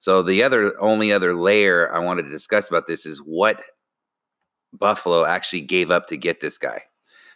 So 0.00 0.22
the 0.22 0.42
other 0.42 0.80
only 0.80 1.12
other 1.12 1.34
layer 1.34 1.94
I 1.94 2.00
wanted 2.00 2.22
to 2.24 2.30
discuss 2.30 2.68
about 2.68 2.86
this 2.86 3.06
is 3.06 3.18
what 3.18 3.62
Buffalo 4.72 5.24
actually 5.24 5.60
gave 5.60 5.90
up 5.90 6.06
to 6.08 6.16
get 6.16 6.40
this 6.40 6.58
guy. 6.58 6.82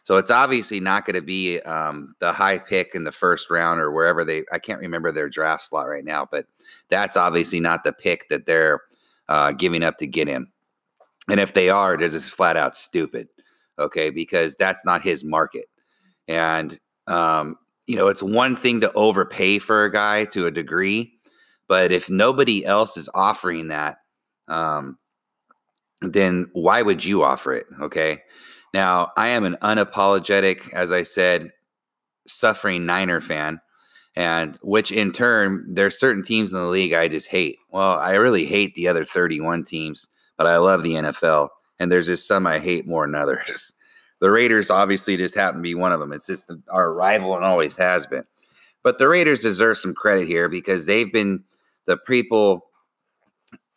So 0.02 0.16
it's 0.16 0.30
obviously 0.30 0.80
not 0.80 1.06
going 1.06 1.14
to 1.14 1.22
be 1.22 1.60
um, 1.60 2.14
the 2.18 2.32
high 2.32 2.58
pick 2.58 2.94
in 2.94 3.04
the 3.04 3.12
first 3.12 3.48
round 3.50 3.80
or 3.80 3.90
wherever 3.92 4.24
they. 4.24 4.44
I 4.52 4.58
can't 4.58 4.80
remember 4.80 5.12
their 5.12 5.28
draft 5.28 5.62
slot 5.62 5.88
right 5.88 6.04
now, 6.04 6.26
but 6.30 6.46
that's 6.90 7.16
obviously 7.16 7.60
not 7.60 7.84
the 7.84 7.92
pick 7.92 8.28
that 8.28 8.46
they're 8.46 8.80
uh, 9.28 9.52
giving 9.52 9.82
up 9.82 9.96
to 9.98 10.06
get 10.06 10.28
him. 10.28 10.52
And 11.28 11.40
if 11.40 11.54
they 11.54 11.70
are, 11.70 11.96
they're 11.96 12.08
just 12.08 12.32
flat 12.32 12.56
out 12.56 12.76
stupid. 12.76 13.28
Okay, 13.78 14.10
because 14.10 14.56
that's 14.56 14.84
not 14.84 15.02
his 15.02 15.24
market. 15.24 15.66
And 16.28 16.78
um, 17.06 17.56
you 17.86 17.96
know, 17.96 18.08
it's 18.08 18.22
one 18.22 18.56
thing 18.56 18.80
to 18.80 18.92
overpay 18.92 19.58
for 19.58 19.84
a 19.84 19.92
guy 19.92 20.24
to 20.26 20.46
a 20.46 20.50
degree, 20.50 21.12
but 21.68 21.92
if 21.92 22.08
nobody 22.08 22.64
else 22.64 22.96
is 22.96 23.08
offering 23.14 23.68
that, 23.68 23.98
um, 24.48 24.98
then 26.00 26.48
why 26.52 26.82
would 26.82 27.04
you 27.04 27.22
offer 27.22 27.52
it? 27.52 27.66
Okay. 27.80 28.18
Now, 28.72 29.12
I 29.16 29.28
am 29.28 29.44
an 29.44 29.56
unapologetic, 29.62 30.72
as 30.72 30.90
I 30.92 31.04
said, 31.04 31.50
suffering 32.26 32.86
Niner 32.86 33.20
fan, 33.20 33.60
and 34.16 34.58
which 34.62 34.90
in 34.90 35.12
turn, 35.12 35.64
there's 35.68 35.98
certain 35.98 36.22
teams 36.22 36.52
in 36.52 36.58
the 36.58 36.66
league 36.66 36.92
I 36.92 37.08
just 37.08 37.28
hate. 37.28 37.58
Well, 37.70 37.98
I 37.98 38.12
really 38.14 38.46
hate 38.46 38.74
the 38.74 38.88
other 38.88 39.04
31 39.04 39.64
teams, 39.64 40.08
but 40.36 40.46
I 40.46 40.58
love 40.58 40.82
the 40.82 40.94
NFL. 40.94 41.48
And 41.78 41.90
there's 41.90 42.06
just 42.06 42.26
some 42.26 42.46
I 42.46 42.58
hate 42.58 42.86
more 42.86 43.06
than 43.06 43.14
others. 43.14 43.74
The 44.20 44.30
Raiders 44.30 44.70
obviously 44.70 45.16
just 45.16 45.34
happen 45.34 45.58
to 45.58 45.62
be 45.62 45.74
one 45.74 45.92
of 45.92 46.00
them. 46.00 46.12
It's 46.12 46.26
just 46.26 46.50
our 46.68 46.92
rival 46.92 47.36
and 47.36 47.44
always 47.44 47.76
has 47.76 48.06
been. 48.06 48.24
But 48.82 48.98
the 48.98 49.08
Raiders 49.08 49.42
deserve 49.42 49.78
some 49.78 49.94
credit 49.94 50.28
here 50.28 50.48
because 50.48 50.86
they've 50.86 51.12
been 51.12 51.42
the 51.86 51.96
people 51.96 52.66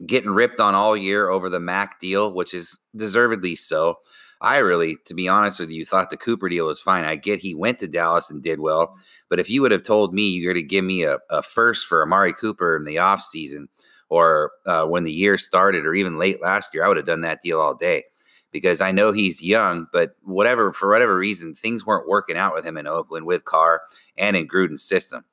getting 0.06 0.30
ripped 0.30 0.60
on 0.60 0.76
all 0.76 0.96
year 0.96 1.30
over 1.30 1.50
the 1.50 1.60
Mack 1.60 2.00
deal, 2.00 2.34
which 2.34 2.54
is 2.54 2.78
deservedly 2.96 3.56
so. 3.56 3.96
I 4.40 4.58
really, 4.58 4.98
to 5.06 5.16
be 5.16 5.28
honest 5.28 5.60
with 5.60 5.72
you, 5.72 5.84
thought 5.84 6.12
the 6.12 6.18
Cooper 6.18 6.48
deal 6.48 6.68
was 6.68 6.80
fine. 6.80 7.06
I 7.06 7.16
get 7.16 7.40
he 7.40 7.56
went 7.56 7.80
to 7.80 7.88
Dallas 7.88 8.30
and 8.30 8.44
did 8.44 8.60
well, 8.60 8.96
but 9.30 9.40
if 9.40 9.50
you 9.50 9.62
would 9.64 9.72
have 9.72 9.82
told 9.82 10.14
me 10.14 10.30
you're 10.30 10.54
going 10.54 10.64
to 10.64 10.68
give 10.68 10.86
me 10.86 11.04
a, 11.04 11.18
a, 11.32 11.42
first 11.42 11.88
for 11.88 12.04
Amari 12.04 12.34
Cooper 12.34 12.76
in 12.76 12.86
the 12.86 12.98
offseason 12.98 13.68
or 14.10 14.52
uh, 14.68 14.86
when 14.86 15.06
the 15.06 15.12
year 15.12 15.40
started 15.40 15.86
or 15.88 15.96
even 15.96 16.20
late 16.20 16.40
last 16.42 16.74
year, 16.74 16.86
I 16.86 16.88
would 16.88 16.98
have 16.98 17.08
done 17.08 17.22
that 17.22 17.42
deal 17.42 17.60
all 17.60 17.74
day 17.74 18.04
because 18.52 18.82
I 18.82 18.92
know 18.92 19.12
he's 19.12 19.44
young, 19.44 19.88
but 19.92 20.16
whatever 20.24 20.74
for 20.74 20.90
whatever 20.90 21.18
reason, 21.18 21.54
things 21.54 21.86
weren't 21.86 22.08
working 22.08 22.38
out 22.38 22.54
with 22.54 22.66
him 22.66 22.78
in 22.78 22.88
Oakland 22.88 23.26
with 23.26 23.46
Carr 23.46 23.82
and 24.18 24.36
in 24.36 24.48
Gruden's 24.48 24.84
system. 24.84 25.26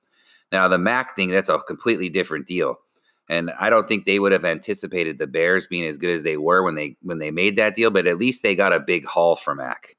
Now 0.52 0.68
the 0.68 0.78
Mack 0.78 1.16
thing, 1.16 1.30
that's 1.30 1.48
a 1.48 1.58
completely 1.58 2.08
different 2.08 2.46
deal. 2.46 2.78
And 3.28 3.50
I 3.58 3.70
don't 3.70 3.88
think 3.88 4.04
they 4.04 4.18
would 4.18 4.32
have 4.32 4.44
anticipated 4.44 5.18
the 5.18 5.26
Bears 5.26 5.66
being 5.66 5.86
as 5.86 5.96
good 5.96 6.10
as 6.10 6.24
they 6.24 6.36
were 6.36 6.62
when 6.62 6.74
they 6.74 6.96
when 7.00 7.18
they 7.18 7.30
made 7.30 7.56
that 7.56 7.74
deal, 7.74 7.90
but 7.90 8.06
at 8.06 8.18
least 8.18 8.42
they 8.42 8.54
got 8.54 8.74
a 8.74 8.80
big 8.80 9.06
haul 9.06 9.36
for 9.36 9.54
Mack. 9.54 9.96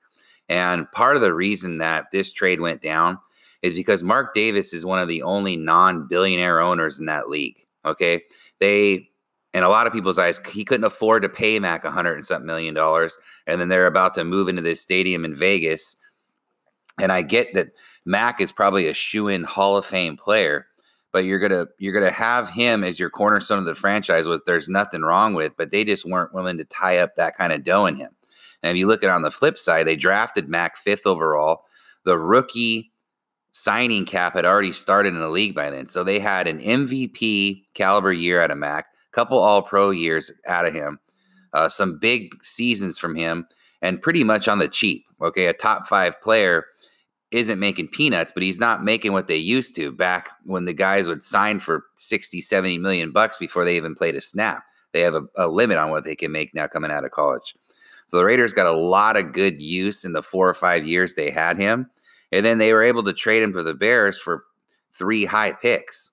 And 0.47 0.91
part 0.91 1.15
of 1.15 1.23
the 1.23 1.33
reason 1.33 1.79
that 1.79 2.11
this 2.11 2.31
trade 2.31 2.61
went 2.61 2.83
down 2.83 3.17
is 3.63 3.73
because 3.73 4.03
Mark 4.03 4.35
Davis 4.35 4.73
is 4.73 4.85
one 4.85 4.99
of 4.99 5.07
the 5.07 5.23
only 5.23 5.57
non-billionaire 5.57 6.59
owners 6.59 6.99
in 6.99 7.07
that 7.07 7.29
league. 7.29 7.65
Okay. 7.83 8.21
They 8.59 9.09
in 9.55 9.63
a 9.63 9.69
lot 9.69 9.87
of 9.87 9.93
people's 9.93 10.19
eyes, 10.19 10.41
he 10.51 10.65
couldn't 10.65 10.83
afford 10.83 11.23
to 11.23 11.29
pay 11.29 11.57
Mack 11.59 11.85
a 11.85 11.91
hundred 11.91 12.15
and 12.15 12.25
something 12.25 12.45
million 12.45 12.73
dollars. 12.73 13.17
And 13.47 13.61
then 13.61 13.69
they're 13.69 13.87
about 13.87 14.13
to 14.15 14.25
move 14.25 14.49
into 14.49 14.61
this 14.61 14.81
stadium 14.81 15.23
in 15.23 15.33
Vegas. 15.33 15.95
And 16.99 17.09
I 17.09 17.21
get 17.21 17.53
that 17.53 17.69
Mack 18.03 18.41
is 18.41 18.51
probably 18.51 18.87
a 18.87 18.93
shoe-in 18.93 19.45
Hall 19.45 19.77
of 19.77 19.85
Fame 19.85 20.17
player, 20.17 20.67
but 21.13 21.23
you're 21.23 21.39
gonna 21.39 21.67
you're 21.79 21.93
gonna 21.93 22.11
have 22.11 22.49
him 22.49 22.83
as 22.83 22.99
your 22.99 23.09
cornerstone 23.09 23.57
of 23.57 23.63
the 23.63 23.75
franchise, 23.75 24.27
which 24.27 24.41
there's 24.45 24.67
nothing 24.67 25.03
wrong 25.03 25.33
with, 25.33 25.55
but 25.55 25.71
they 25.71 25.85
just 25.85 26.03
weren't 26.03 26.33
willing 26.33 26.57
to 26.57 26.65
tie 26.65 26.97
up 26.97 27.15
that 27.15 27.37
kind 27.37 27.53
of 27.53 27.63
dough 27.63 27.85
in 27.85 27.95
him. 27.95 28.11
And 28.61 28.71
if 28.71 28.77
you 28.77 28.87
look 28.87 29.03
at 29.03 29.09
it 29.09 29.13
on 29.13 29.21
the 29.21 29.31
flip 29.31 29.57
side, 29.57 29.87
they 29.87 29.95
drafted 29.95 30.49
Mack 30.49 30.75
fifth 30.75 31.07
overall. 31.07 31.63
The 32.03 32.17
rookie 32.17 32.91
signing 33.53 34.05
cap 34.05 34.33
had 34.33 34.45
already 34.45 34.73
started 34.73 35.13
in 35.13 35.21
the 35.21 35.29
league 35.29 35.55
by 35.55 35.69
then. 35.69 35.87
So 35.87 36.03
they 36.03 36.19
had 36.19 36.45
an 36.45 36.59
MVP 36.59 37.63
caliber 37.73 38.11
year 38.11 38.41
out 38.41 38.51
of 38.51 38.57
Mack 38.57 38.87
couple 39.15 39.39
all 39.39 39.61
pro 39.61 39.89
years 39.89 40.31
out 40.47 40.65
of 40.65 40.73
him, 40.73 40.99
uh, 41.53 41.69
some 41.69 41.97
big 41.97 42.31
seasons 42.43 42.97
from 42.97 43.15
him, 43.15 43.47
and 43.81 44.01
pretty 44.01 44.23
much 44.23 44.47
on 44.47 44.59
the 44.59 44.67
cheap. 44.67 45.05
Okay, 45.21 45.45
a 45.47 45.53
top 45.53 45.87
five 45.87 46.19
player 46.21 46.65
isn't 47.31 47.59
making 47.59 47.87
peanuts, 47.87 48.31
but 48.31 48.43
he's 48.43 48.59
not 48.59 48.83
making 48.83 49.13
what 49.13 49.27
they 49.27 49.35
used 49.35 49.75
to 49.75 49.91
back 49.91 50.29
when 50.43 50.65
the 50.65 50.73
guys 50.73 51.07
would 51.07 51.23
sign 51.23 51.59
for 51.59 51.85
60, 51.95 52.41
70 52.41 52.77
million 52.77 53.11
bucks 53.11 53.37
before 53.37 53.65
they 53.65 53.77
even 53.77 53.95
played 53.95 54.15
a 54.15 54.21
snap. 54.21 54.63
They 54.93 55.01
have 55.01 55.15
a, 55.15 55.23
a 55.35 55.47
limit 55.47 55.77
on 55.77 55.89
what 55.89 56.03
they 56.03 56.15
can 56.15 56.31
make 56.31 56.53
now 56.53 56.67
coming 56.67 56.91
out 56.91 57.03
of 57.03 57.11
college. 57.11 57.55
So 58.07 58.17
the 58.17 58.25
Raiders 58.25 58.53
got 58.53 58.67
a 58.67 58.71
lot 58.71 59.17
of 59.17 59.33
good 59.33 59.61
use 59.61 60.05
in 60.05 60.13
the 60.13 60.21
four 60.21 60.47
or 60.47 60.53
five 60.53 60.85
years 60.85 61.15
they 61.15 61.31
had 61.31 61.57
him. 61.57 61.89
And 62.31 62.45
then 62.45 62.57
they 62.57 62.73
were 62.73 62.83
able 62.83 63.03
to 63.03 63.13
trade 63.13 63.41
him 63.41 63.51
for 63.51 63.63
the 63.63 63.73
Bears 63.73 64.17
for 64.17 64.43
three 64.93 65.25
high 65.25 65.53
picks 65.53 66.11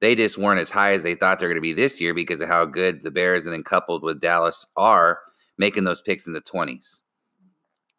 they 0.00 0.14
just 0.14 0.38
weren't 0.38 0.60
as 0.60 0.70
high 0.70 0.92
as 0.92 1.02
they 1.02 1.14
thought 1.14 1.38
they're 1.38 1.48
going 1.48 1.56
to 1.56 1.60
be 1.60 1.72
this 1.72 2.00
year 2.00 2.14
because 2.14 2.40
of 2.40 2.48
how 2.48 2.64
good 2.64 3.02
the 3.02 3.10
Bears 3.10 3.46
and 3.46 3.52
then 3.52 3.62
coupled 3.62 4.02
with 4.02 4.20
Dallas 4.20 4.66
are 4.76 5.20
making 5.58 5.84
those 5.84 6.02
picks 6.02 6.26
in 6.26 6.32
the 6.32 6.40
20s. 6.40 7.00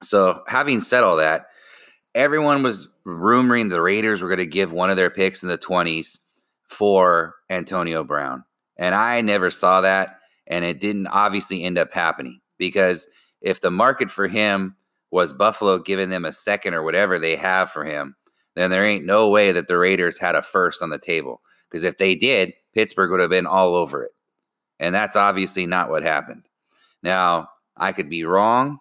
So, 0.03 0.43
having 0.47 0.81
said 0.81 1.03
all 1.03 1.15
that, 1.17 1.47
everyone 2.13 2.61
was 2.61 2.87
rumoring 3.05 3.69
the 3.69 3.81
Raiders 3.81 4.21
were 4.21 4.29
going 4.29 4.37
to 4.37 4.45
give 4.45 4.71
one 4.71 4.89
of 4.89 4.97
their 4.97 5.09
picks 5.09 5.41
in 5.41 5.49
the 5.49 5.57
20s 5.57 6.19
for 6.67 7.35
Antonio 7.49 8.03
Brown. 8.03 8.43
And 8.77 8.93
I 8.93 9.21
never 9.21 9.49
saw 9.49 9.81
that. 9.81 10.19
And 10.45 10.63
it 10.63 10.79
didn't 10.79 11.07
obviously 11.07 11.63
end 11.63 11.77
up 11.77 11.93
happening 11.93 12.39
because 12.57 13.07
if 13.41 13.59
the 13.61 13.71
market 13.71 14.09
for 14.09 14.27
him 14.27 14.75
was 15.11 15.33
Buffalo 15.33 15.79
giving 15.79 16.09
them 16.09 16.25
a 16.25 16.31
second 16.31 16.73
or 16.73 16.83
whatever 16.83 17.17
they 17.17 17.35
have 17.35 17.71
for 17.71 17.83
him, 17.83 18.15
then 18.55 18.69
there 18.69 18.85
ain't 18.85 19.05
no 19.05 19.29
way 19.29 19.51
that 19.51 19.67
the 19.67 19.77
Raiders 19.77 20.17
had 20.17 20.35
a 20.35 20.41
first 20.41 20.81
on 20.81 20.89
the 20.89 20.97
table. 20.97 21.41
Because 21.69 21.83
if 21.83 21.97
they 21.97 22.15
did, 22.15 22.53
Pittsburgh 22.73 23.11
would 23.11 23.19
have 23.19 23.29
been 23.29 23.47
all 23.47 23.75
over 23.75 24.03
it. 24.03 24.11
And 24.79 24.93
that's 24.93 25.15
obviously 25.15 25.65
not 25.65 25.89
what 25.89 26.03
happened. 26.03 26.43
Now, 27.03 27.49
I 27.75 27.91
could 27.91 28.09
be 28.09 28.23
wrong. 28.23 28.79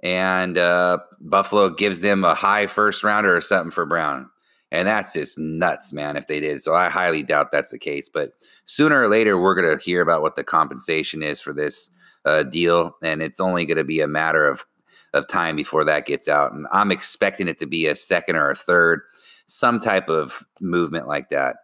And 0.00 0.56
uh, 0.56 0.98
Buffalo 1.20 1.70
gives 1.70 2.00
them 2.00 2.24
a 2.24 2.34
high 2.34 2.66
first 2.66 3.02
rounder 3.02 3.36
or 3.36 3.40
something 3.40 3.72
for 3.72 3.84
Brown. 3.84 4.30
And 4.70 4.86
that's 4.86 5.14
just 5.14 5.38
nuts, 5.38 5.92
man, 5.92 6.16
if 6.16 6.26
they 6.26 6.40
did. 6.40 6.62
So 6.62 6.74
I 6.74 6.88
highly 6.88 7.22
doubt 7.22 7.50
that's 7.50 7.70
the 7.70 7.78
case. 7.78 8.08
But 8.08 8.32
sooner 8.66 9.00
or 9.02 9.08
later, 9.08 9.40
we're 9.40 9.60
going 9.60 9.76
to 9.76 9.82
hear 9.82 10.02
about 10.02 10.22
what 10.22 10.36
the 10.36 10.44
compensation 10.44 11.22
is 11.22 11.40
for 11.40 11.52
this 11.52 11.90
uh, 12.24 12.42
deal. 12.42 12.96
And 13.02 13.22
it's 13.22 13.40
only 13.40 13.64
going 13.64 13.78
to 13.78 13.84
be 13.84 14.00
a 14.00 14.06
matter 14.06 14.46
of, 14.46 14.66
of 15.14 15.26
time 15.26 15.56
before 15.56 15.84
that 15.84 16.06
gets 16.06 16.28
out. 16.28 16.52
And 16.52 16.66
I'm 16.70 16.92
expecting 16.92 17.48
it 17.48 17.58
to 17.58 17.66
be 17.66 17.86
a 17.86 17.94
second 17.94 18.36
or 18.36 18.50
a 18.50 18.54
third, 18.54 19.00
some 19.46 19.80
type 19.80 20.08
of 20.08 20.44
movement 20.60 21.08
like 21.08 21.30
that. 21.30 21.56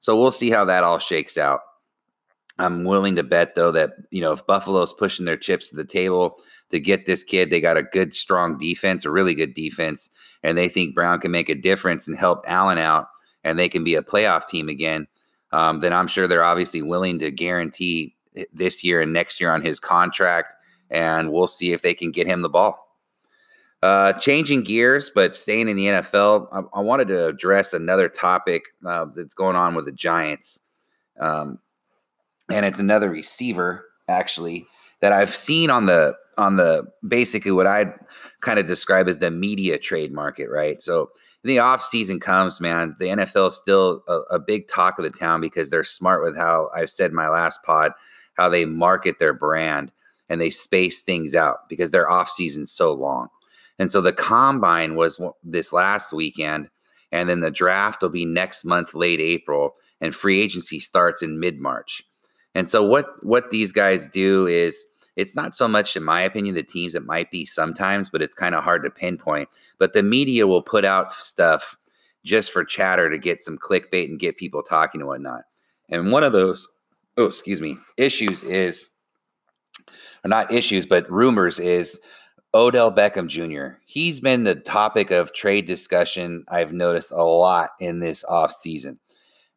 So 0.00 0.18
we'll 0.18 0.32
see 0.32 0.50
how 0.50 0.64
that 0.64 0.84
all 0.84 0.98
shakes 0.98 1.38
out. 1.38 1.60
I'm 2.58 2.84
willing 2.84 3.16
to 3.16 3.22
bet 3.22 3.54
though 3.54 3.72
that 3.72 3.92
you 4.10 4.20
know 4.20 4.32
if 4.32 4.46
Buffalo's 4.46 4.92
pushing 4.92 5.24
their 5.24 5.36
chips 5.36 5.70
to 5.70 5.76
the 5.76 5.84
table 5.84 6.36
to 6.70 6.78
get 6.78 7.06
this 7.06 7.22
kid, 7.22 7.50
they 7.50 7.60
got 7.60 7.76
a 7.76 7.82
good, 7.82 8.14
strong 8.14 8.58
defense, 8.58 9.04
a 9.04 9.10
really 9.10 9.34
good 9.34 9.54
defense, 9.54 10.10
and 10.42 10.56
they 10.56 10.68
think 10.68 10.94
Brown 10.94 11.20
can 11.20 11.30
make 11.30 11.48
a 11.48 11.54
difference 11.54 12.06
and 12.06 12.18
help 12.18 12.44
Allen 12.46 12.78
out, 12.78 13.08
and 13.44 13.58
they 13.58 13.68
can 13.68 13.82
be 13.82 13.94
a 13.94 14.02
playoff 14.02 14.46
team 14.46 14.68
again. 14.68 15.06
Um, 15.52 15.80
then 15.80 15.92
I'm 15.92 16.06
sure 16.06 16.28
they're 16.28 16.44
obviously 16.44 16.82
willing 16.82 17.18
to 17.20 17.30
guarantee 17.30 18.14
this 18.52 18.84
year 18.84 19.00
and 19.00 19.12
next 19.12 19.40
year 19.40 19.50
on 19.50 19.62
his 19.62 19.80
contract, 19.80 20.54
and 20.90 21.32
we'll 21.32 21.46
see 21.46 21.72
if 21.72 21.82
they 21.82 21.94
can 21.94 22.10
get 22.10 22.26
him 22.26 22.42
the 22.42 22.48
ball. 22.48 22.89
Uh, 23.82 24.12
changing 24.14 24.62
gears, 24.62 25.10
but 25.14 25.34
staying 25.34 25.68
in 25.68 25.76
the 25.76 25.86
NFL, 25.86 26.48
I, 26.52 26.78
I 26.78 26.82
wanted 26.82 27.08
to 27.08 27.26
address 27.26 27.72
another 27.72 28.10
topic 28.10 28.64
uh, 28.84 29.06
that's 29.14 29.34
going 29.34 29.56
on 29.56 29.74
with 29.74 29.86
the 29.86 29.92
Giants. 29.92 30.60
Um, 31.18 31.60
and 32.50 32.66
it's 32.66 32.80
another 32.80 33.08
receiver, 33.08 33.86
actually, 34.06 34.66
that 35.00 35.12
I've 35.12 35.34
seen 35.34 35.70
on 35.70 35.86
the 35.86 36.14
on 36.36 36.56
the 36.56 36.84
basically 37.06 37.52
what 37.52 37.66
I'd 37.66 37.92
kind 38.40 38.58
of 38.58 38.66
describe 38.66 39.08
as 39.08 39.18
the 39.18 39.30
media 39.30 39.78
trade 39.78 40.12
market, 40.12 40.48
right? 40.50 40.82
So 40.82 41.10
the 41.44 41.58
off 41.58 41.84
season 41.84 42.20
comes, 42.20 42.60
man, 42.60 42.96
the 42.98 43.06
NFL 43.06 43.48
is 43.48 43.56
still 43.56 44.02
a, 44.08 44.20
a, 44.32 44.38
big 44.38 44.68
talk 44.68 44.98
of 44.98 45.04
the 45.04 45.10
town 45.10 45.40
because 45.40 45.70
they're 45.70 45.84
smart 45.84 46.22
with 46.22 46.36
how 46.36 46.70
I've 46.74 46.90
said 46.90 47.12
my 47.12 47.28
last 47.28 47.62
pod, 47.62 47.92
how 48.34 48.48
they 48.48 48.64
market 48.64 49.18
their 49.18 49.32
brand 49.32 49.92
and 50.28 50.40
they 50.40 50.50
space 50.50 51.02
things 51.02 51.34
out 51.34 51.68
because 51.68 51.90
their 51.90 52.10
off 52.10 52.28
season's 52.30 52.72
so 52.72 52.92
long. 52.92 53.28
And 53.80 53.90
so 53.90 54.02
the 54.02 54.12
combine 54.12 54.94
was 54.94 55.18
this 55.42 55.72
last 55.72 56.12
weekend, 56.12 56.68
and 57.12 57.30
then 57.30 57.40
the 57.40 57.50
draft 57.50 58.02
will 58.02 58.10
be 58.10 58.26
next 58.26 58.62
month, 58.62 58.94
late 58.94 59.20
April, 59.20 59.74
and 60.02 60.14
free 60.14 60.38
agency 60.38 60.78
starts 60.78 61.22
in 61.22 61.40
mid 61.40 61.58
March. 61.58 62.02
And 62.54 62.68
so 62.68 62.84
what 62.84 63.06
what 63.24 63.50
these 63.50 63.72
guys 63.72 64.06
do 64.06 64.46
is 64.46 64.86
it's 65.16 65.34
not 65.34 65.56
so 65.56 65.66
much, 65.66 65.96
in 65.96 66.04
my 66.04 66.20
opinion, 66.20 66.54
the 66.54 66.62
teams. 66.62 66.94
It 66.94 67.06
might 67.06 67.30
be 67.30 67.46
sometimes, 67.46 68.10
but 68.10 68.20
it's 68.20 68.34
kind 68.34 68.54
of 68.54 68.62
hard 68.62 68.82
to 68.82 68.90
pinpoint. 68.90 69.48
But 69.78 69.94
the 69.94 70.02
media 70.02 70.46
will 70.46 70.62
put 70.62 70.84
out 70.84 71.10
stuff 71.10 71.78
just 72.22 72.52
for 72.52 72.64
chatter 72.64 73.08
to 73.08 73.16
get 73.16 73.42
some 73.42 73.56
clickbait 73.56 74.10
and 74.10 74.20
get 74.20 74.36
people 74.36 74.62
talking 74.62 75.00
and 75.00 75.08
whatnot. 75.08 75.44
And 75.88 76.12
one 76.12 76.22
of 76.22 76.34
those, 76.34 76.68
oh, 77.16 77.24
excuse 77.24 77.62
me, 77.62 77.78
issues 77.96 78.42
is, 78.42 78.90
or 80.22 80.28
not 80.28 80.52
issues, 80.52 80.84
but 80.84 81.10
rumors 81.10 81.58
is 81.58 81.98
Odell 82.52 82.90
Beckham 82.90 83.28
Jr. 83.28 83.78
He's 83.86 84.20
been 84.20 84.44
the 84.44 84.56
topic 84.56 85.10
of 85.10 85.32
trade 85.32 85.66
discussion 85.66 86.44
I've 86.48 86.72
noticed 86.72 87.12
a 87.12 87.22
lot 87.22 87.70
in 87.78 88.00
this 88.00 88.24
off 88.24 88.50
season. 88.50 88.98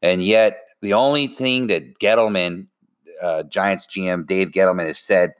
And 0.01 0.23
yet, 0.23 0.59
the 0.81 0.93
only 0.93 1.27
thing 1.27 1.67
that 1.67 1.97
Gettleman, 1.99 2.67
uh, 3.21 3.43
Giants 3.43 3.87
GM 3.87 4.27
Dave 4.27 4.49
Gettleman, 4.49 4.87
has 4.87 4.99
said 4.99 5.33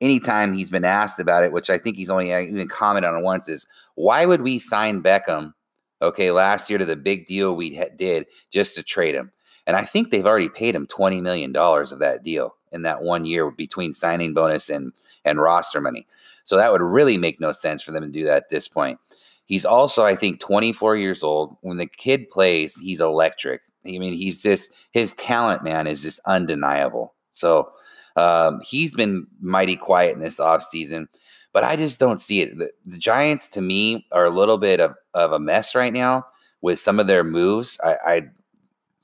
anytime 0.00 0.52
he's 0.52 0.70
been 0.70 0.84
asked 0.84 1.18
about 1.18 1.44
it, 1.44 1.52
which 1.52 1.70
I 1.70 1.78
think 1.78 1.96
he's 1.96 2.10
only 2.10 2.32
uh, 2.32 2.40
even 2.40 2.68
commented 2.68 3.10
on 3.10 3.22
once, 3.22 3.48
is 3.48 3.66
why 3.94 4.26
would 4.26 4.42
we 4.42 4.58
sign 4.58 5.02
Beckham, 5.02 5.54
okay, 6.02 6.30
last 6.30 6.68
year 6.68 6.78
to 6.78 6.84
the 6.84 6.96
big 6.96 7.26
deal 7.26 7.54
we 7.54 7.76
ha- 7.76 7.94
did 7.96 8.26
just 8.50 8.74
to 8.74 8.82
trade 8.82 9.14
him? 9.14 9.32
And 9.66 9.76
I 9.76 9.84
think 9.84 10.10
they've 10.10 10.26
already 10.26 10.48
paid 10.48 10.74
him 10.74 10.86
$20 10.86 11.22
million 11.22 11.54
of 11.54 11.98
that 12.00 12.22
deal 12.22 12.56
in 12.72 12.82
that 12.82 13.02
one 13.02 13.24
year 13.24 13.50
between 13.50 13.92
signing 13.92 14.34
bonus 14.34 14.68
and, 14.68 14.92
and 15.24 15.40
roster 15.40 15.80
money. 15.80 16.06
So 16.48 16.56
that 16.56 16.72
would 16.72 16.80
really 16.80 17.18
make 17.18 17.40
no 17.40 17.52
sense 17.52 17.82
for 17.82 17.92
them 17.92 18.02
to 18.04 18.08
do 18.08 18.24
that 18.24 18.36
at 18.38 18.48
this 18.48 18.68
point. 18.68 18.98
He's 19.44 19.66
also, 19.66 20.06
I 20.06 20.14
think, 20.14 20.40
24 20.40 20.96
years 20.96 21.22
old. 21.22 21.58
When 21.60 21.76
the 21.76 21.86
kid 21.86 22.30
plays, 22.30 22.74
he's 22.76 23.02
electric. 23.02 23.60
I 23.84 23.98
mean, 23.98 24.14
he's 24.14 24.42
just, 24.42 24.72
his 24.92 25.12
talent, 25.12 25.62
man, 25.62 25.86
is 25.86 26.00
just 26.00 26.20
undeniable. 26.24 27.14
So, 27.32 27.70
um, 28.16 28.62
he's 28.62 28.94
been 28.94 29.26
mighty 29.42 29.76
quiet 29.76 30.14
in 30.14 30.20
this 30.20 30.40
offseason, 30.40 31.08
but 31.52 31.64
I 31.64 31.76
just 31.76 32.00
don't 32.00 32.18
see 32.18 32.40
it. 32.40 32.56
The, 32.56 32.70
the, 32.86 32.96
Giants, 32.96 33.50
to 33.50 33.60
me, 33.60 34.06
are 34.10 34.24
a 34.24 34.30
little 34.30 34.56
bit 34.56 34.80
of, 34.80 34.94
of 35.12 35.32
a 35.32 35.38
mess 35.38 35.74
right 35.74 35.92
now 35.92 36.24
with 36.62 36.78
some 36.78 36.98
of 36.98 37.08
their 37.08 37.24
moves. 37.24 37.78
I, 37.84 37.96
I 38.06 38.22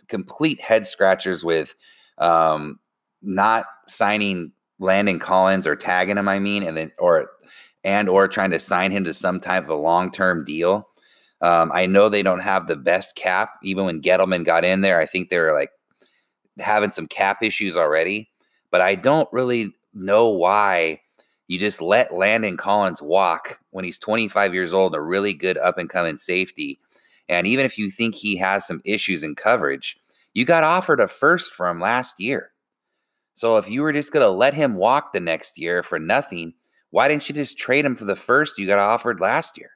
complete 0.08 0.62
head 0.62 0.86
scratchers 0.86 1.44
with 1.44 1.74
um, 2.16 2.80
not 3.20 3.66
signing 3.86 4.52
Landon 4.78 5.18
Collins 5.18 5.66
or 5.66 5.76
tagging 5.76 6.16
him. 6.16 6.28
I 6.28 6.38
mean, 6.38 6.62
and 6.62 6.76
then 6.76 6.92
or 6.98 7.30
and 7.84 8.08
or 8.08 8.26
trying 8.26 8.50
to 8.50 8.60
sign 8.60 8.90
him 8.90 9.04
to 9.04 9.14
some 9.14 9.38
type 9.38 9.64
of 9.64 9.70
a 9.70 9.74
long 9.74 10.10
term 10.10 10.44
deal. 10.44 10.88
Um, 11.40 11.70
I 11.74 11.86
know 11.86 12.08
they 12.08 12.22
don't 12.22 12.40
have 12.40 12.66
the 12.66 12.76
best 12.76 13.16
cap. 13.16 13.54
Even 13.62 13.84
when 13.84 14.02
Gettleman 14.02 14.44
got 14.44 14.64
in 14.64 14.80
there, 14.80 14.98
I 14.98 15.06
think 15.06 15.28
they 15.28 15.38
were 15.38 15.52
like 15.52 15.70
having 16.58 16.90
some 16.90 17.06
cap 17.06 17.42
issues 17.42 17.76
already 17.76 18.30
but 18.74 18.80
I 18.80 18.96
don't 18.96 19.32
really 19.32 19.72
know 19.92 20.28
why 20.30 21.00
you 21.46 21.60
just 21.60 21.80
let 21.80 22.12
Landon 22.12 22.56
Collins 22.56 23.00
walk 23.00 23.60
when 23.70 23.84
he's 23.84 24.00
25 24.00 24.52
years 24.52 24.74
old, 24.74 24.96
a 24.96 25.00
really 25.00 25.32
good 25.32 25.56
up 25.58 25.78
and 25.78 25.88
coming 25.88 26.16
safety. 26.16 26.80
And 27.28 27.46
even 27.46 27.64
if 27.64 27.78
you 27.78 27.88
think 27.88 28.16
he 28.16 28.36
has 28.38 28.66
some 28.66 28.82
issues 28.84 29.22
in 29.22 29.36
coverage, 29.36 29.96
you 30.32 30.44
got 30.44 30.64
offered 30.64 30.98
a 30.98 31.06
first 31.06 31.52
from 31.52 31.78
last 31.78 32.18
year. 32.18 32.50
So 33.34 33.56
if 33.56 33.70
you 33.70 33.82
were 33.82 33.92
just 33.92 34.12
going 34.12 34.26
to 34.26 34.28
let 34.28 34.54
him 34.54 34.74
walk 34.74 35.12
the 35.12 35.20
next 35.20 35.56
year 35.56 35.84
for 35.84 36.00
nothing, 36.00 36.52
why 36.94 37.08
didn't 37.08 37.28
you 37.28 37.34
just 37.34 37.58
trade 37.58 37.84
him 37.84 37.96
for 37.96 38.04
the 38.04 38.14
first 38.14 38.56
you 38.56 38.68
got 38.68 38.78
offered 38.78 39.18
last 39.18 39.58
year? 39.58 39.70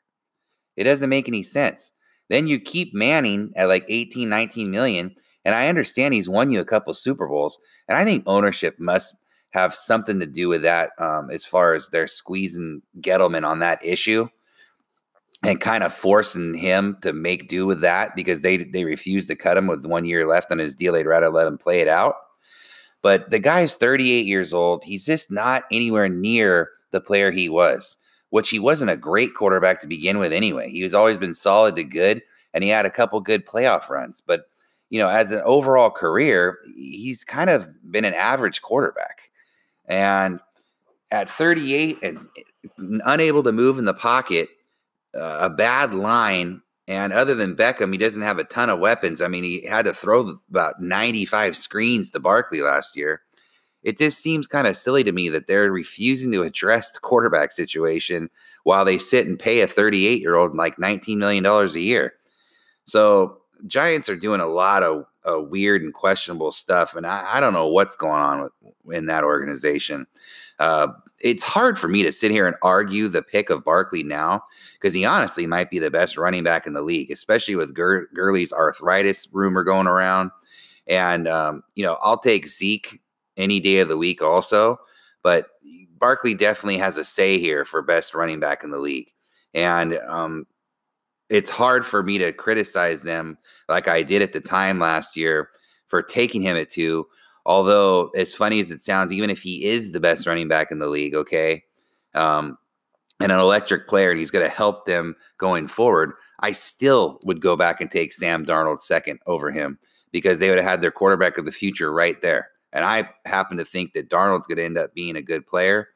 It 0.76 0.84
doesn't 0.84 1.10
make 1.10 1.26
any 1.26 1.42
sense. 1.42 1.92
Then 2.28 2.46
you 2.46 2.60
keep 2.60 2.94
Manning 2.94 3.52
at 3.56 3.66
like 3.66 3.84
18, 3.88 4.28
19 4.28 4.70
million 4.70 5.16
and 5.44 5.52
I 5.54 5.68
understand 5.68 6.14
he's 6.14 6.28
won 6.28 6.52
you 6.52 6.60
a 6.60 6.64
couple 6.64 6.92
Super 6.94 7.26
Bowls, 7.26 7.58
and 7.88 7.96
I 7.96 8.04
think 8.04 8.22
ownership 8.26 8.78
must 8.78 9.16
have 9.50 9.74
something 9.74 10.20
to 10.20 10.26
do 10.26 10.48
with 10.48 10.62
that 10.62 10.90
um, 10.98 11.30
as 11.30 11.44
far 11.44 11.74
as 11.74 11.88
they're 11.88 12.06
squeezing 12.06 12.82
Gettleman 13.00 13.46
on 13.46 13.60
that 13.60 13.82
issue 13.82 14.28
and 15.42 15.60
kind 15.60 15.82
of 15.82 15.94
forcing 15.94 16.52
him 16.54 16.98
to 17.00 17.12
make 17.12 17.48
do 17.48 17.66
with 17.66 17.80
that 17.80 18.14
because 18.14 18.42
they 18.42 18.58
they 18.58 18.84
refused 18.84 19.28
to 19.28 19.36
cut 19.36 19.56
him 19.56 19.66
with 19.66 19.86
one 19.86 20.04
year 20.04 20.28
left 20.28 20.52
on 20.52 20.58
his 20.58 20.76
deal. 20.76 20.92
They'd 20.92 21.06
rather 21.06 21.30
let 21.30 21.46
him 21.48 21.56
play 21.56 21.80
it 21.80 21.88
out. 21.88 22.16
But 23.00 23.30
the 23.30 23.38
guy's 23.38 23.74
38 23.74 24.26
years 24.26 24.52
old. 24.52 24.84
He's 24.84 25.06
just 25.06 25.30
not 25.30 25.62
anywhere 25.72 26.08
near 26.08 26.68
the 26.90 27.00
player 27.00 27.30
he 27.30 27.48
was, 27.48 27.96
which 28.30 28.50
he 28.50 28.58
wasn't 28.58 28.90
a 28.90 28.96
great 28.96 29.34
quarterback 29.34 29.80
to 29.80 29.86
begin 29.86 30.18
with 30.18 30.32
anyway. 30.32 30.70
He 30.70 30.82
was 30.82 30.94
always 30.94 31.18
been 31.18 31.34
solid 31.34 31.76
to 31.76 31.84
good, 31.84 32.22
and 32.54 32.64
he 32.64 32.70
had 32.70 32.86
a 32.86 32.90
couple 32.90 33.20
good 33.20 33.46
playoff 33.46 33.88
runs. 33.88 34.20
But 34.20 34.48
you 34.90 35.00
know, 35.00 35.08
as 35.08 35.32
an 35.32 35.42
overall 35.44 35.90
career, 35.90 36.58
he's 36.74 37.24
kind 37.24 37.50
of 37.50 37.68
been 37.90 38.04
an 38.04 38.14
average 38.14 38.62
quarterback. 38.62 39.30
And 39.86 40.40
at 41.10 41.28
38 41.28 41.98
and 42.02 42.26
unable 43.04 43.42
to 43.42 43.52
move 43.52 43.78
in 43.78 43.84
the 43.84 43.94
pocket, 43.94 44.48
uh, 45.14 45.38
a 45.42 45.50
bad 45.50 45.94
line, 45.94 46.62
and 46.86 47.12
other 47.12 47.34
than 47.34 47.56
Beckham, 47.56 47.92
he 47.92 47.98
doesn't 47.98 48.22
have 48.22 48.38
a 48.38 48.44
ton 48.44 48.70
of 48.70 48.78
weapons. 48.78 49.20
I 49.20 49.28
mean, 49.28 49.44
he 49.44 49.66
had 49.66 49.84
to 49.84 49.92
throw 49.92 50.38
about 50.48 50.80
95 50.80 51.56
screens 51.56 52.10
to 52.12 52.20
Barkley 52.20 52.62
last 52.62 52.96
year. 52.96 53.20
It 53.82 53.98
just 53.98 54.20
seems 54.20 54.46
kind 54.46 54.66
of 54.66 54.76
silly 54.76 55.04
to 55.04 55.12
me 55.12 55.28
that 55.28 55.46
they're 55.46 55.70
refusing 55.70 56.32
to 56.32 56.42
address 56.42 56.92
the 56.92 57.00
quarterback 57.00 57.52
situation 57.52 58.28
while 58.64 58.84
they 58.84 58.98
sit 58.98 59.26
and 59.26 59.38
pay 59.38 59.60
a 59.60 59.66
38 59.66 60.20
year 60.20 60.34
old 60.34 60.54
like 60.54 60.76
$19 60.76 61.16
million 61.16 61.46
a 61.46 61.66
year. 61.78 62.14
So 62.84 63.38
Giants 63.66 64.08
are 64.08 64.16
doing 64.16 64.40
a 64.40 64.48
lot 64.48 64.82
of 64.82 65.04
uh, 65.28 65.40
weird 65.40 65.82
and 65.82 65.92
questionable 65.92 66.50
stuff, 66.50 66.94
and 66.94 67.06
I, 67.06 67.36
I, 67.36 67.40
don't 67.40 67.52
know 67.52 67.68
what's 67.68 67.96
going 67.96 68.22
on 68.22 68.42
with, 68.42 68.96
in 68.96 69.06
that 69.06 69.24
organization. 69.24 70.06
Uh, 70.58 70.88
it's 71.20 71.44
hard 71.44 71.78
for 71.78 71.88
me 71.88 72.02
to 72.02 72.12
sit 72.12 72.30
here 72.30 72.46
and 72.46 72.56
argue 72.62 73.08
the 73.08 73.22
pick 73.22 73.50
of 73.50 73.64
Barkley 73.64 74.02
now 74.02 74.42
because 74.74 74.94
he 74.94 75.04
honestly 75.04 75.46
might 75.46 75.70
be 75.70 75.78
the 75.78 75.90
best 75.90 76.16
running 76.16 76.44
back 76.44 76.66
in 76.66 76.72
the 76.72 76.82
league, 76.82 77.10
especially 77.10 77.56
with 77.56 77.74
Gur- 77.74 78.08
Gurley's 78.14 78.52
arthritis 78.52 79.28
rumor 79.32 79.64
going 79.64 79.86
around. 79.86 80.30
And 80.86 81.28
um, 81.28 81.62
you 81.74 81.84
know, 81.84 81.98
I'll 82.00 82.18
take 82.18 82.48
Zeke 82.48 83.00
any 83.38 83.60
day 83.60 83.78
of 83.78 83.88
the 83.88 83.96
week, 83.96 84.20
also, 84.20 84.78
but 85.22 85.46
Barkley 85.98 86.34
definitely 86.34 86.78
has 86.78 86.96
a 86.96 87.04
say 87.04 87.38
here 87.38 87.64
for 87.64 87.82
best 87.82 88.14
running 88.14 88.40
back 88.40 88.62
in 88.62 88.70
the 88.70 88.78
league. 88.78 89.10
And 89.54 89.98
um, 90.06 90.46
it's 91.28 91.50
hard 91.50 91.84
for 91.84 92.02
me 92.02 92.18
to 92.18 92.32
criticize 92.32 93.02
them 93.02 93.38
like 93.68 93.88
I 93.88 94.02
did 94.02 94.22
at 94.22 94.32
the 94.32 94.40
time 94.40 94.78
last 94.78 95.16
year 95.16 95.50
for 95.86 96.02
taking 96.02 96.42
him 96.42 96.56
at 96.56 96.70
two. 96.70 97.06
Although, 97.46 98.10
as 98.10 98.34
funny 98.34 98.60
as 98.60 98.70
it 98.70 98.82
sounds, 98.82 99.12
even 99.12 99.30
if 99.30 99.40
he 99.40 99.64
is 99.64 99.92
the 99.92 100.00
best 100.00 100.26
running 100.26 100.48
back 100.48 100.70
in 100.70 100.78
the 100.78 100.88
league, 100.88 101.14
okay, 101.14 101.64
um, 102.14 102.58
and 103.20 103.32
an 103.32 103.38
electric 103.38 103.88
player, 103.88 104.10
and 104.10 104.18
he's 104.18 104.30
going 104.30 104.44
to 104.44 104.54
help 104.54 104.84
them 104.84 105.16
going 105.38 105.66
forward, 105.66 106.12
I 106.40 106.52
still 106.52 107.18
would 107.24 107.40
go 107.40 107.56
back 107.56 107.80
and 107.80 107.90
take 107.90 108.12
Sam 108.12 108.44
Darnold 108.44 108.80
second 108.80 109.18
over 109.26 109.50
him 109.50 109.78
because 110.12 110.38
they 110.38 110.50
would 110.50 110.58
have 110.58 110.68
had 110.68 110.80
their 110.80 110.90
quarterback 110.90 111.38
of 111.38 111.44
the 111.44 111.52
future 111.52 111.92
right 111.92 112.20
there. 112.20 112.50
And 112.72 112.84
I 112.84 113.08
happen 113.24 113.56
to 113.58 113.64
think 113.64 113.92
that 113.94 114.10
Darnold's 114.10 114.46
going 114.46 114.58
to 114.58 114.64
end 114.64 114.78
up 114.78 114.94
being 114.94 115.16
a 115.16 115.22
good 115.22 115.46
player. 115.46 115.88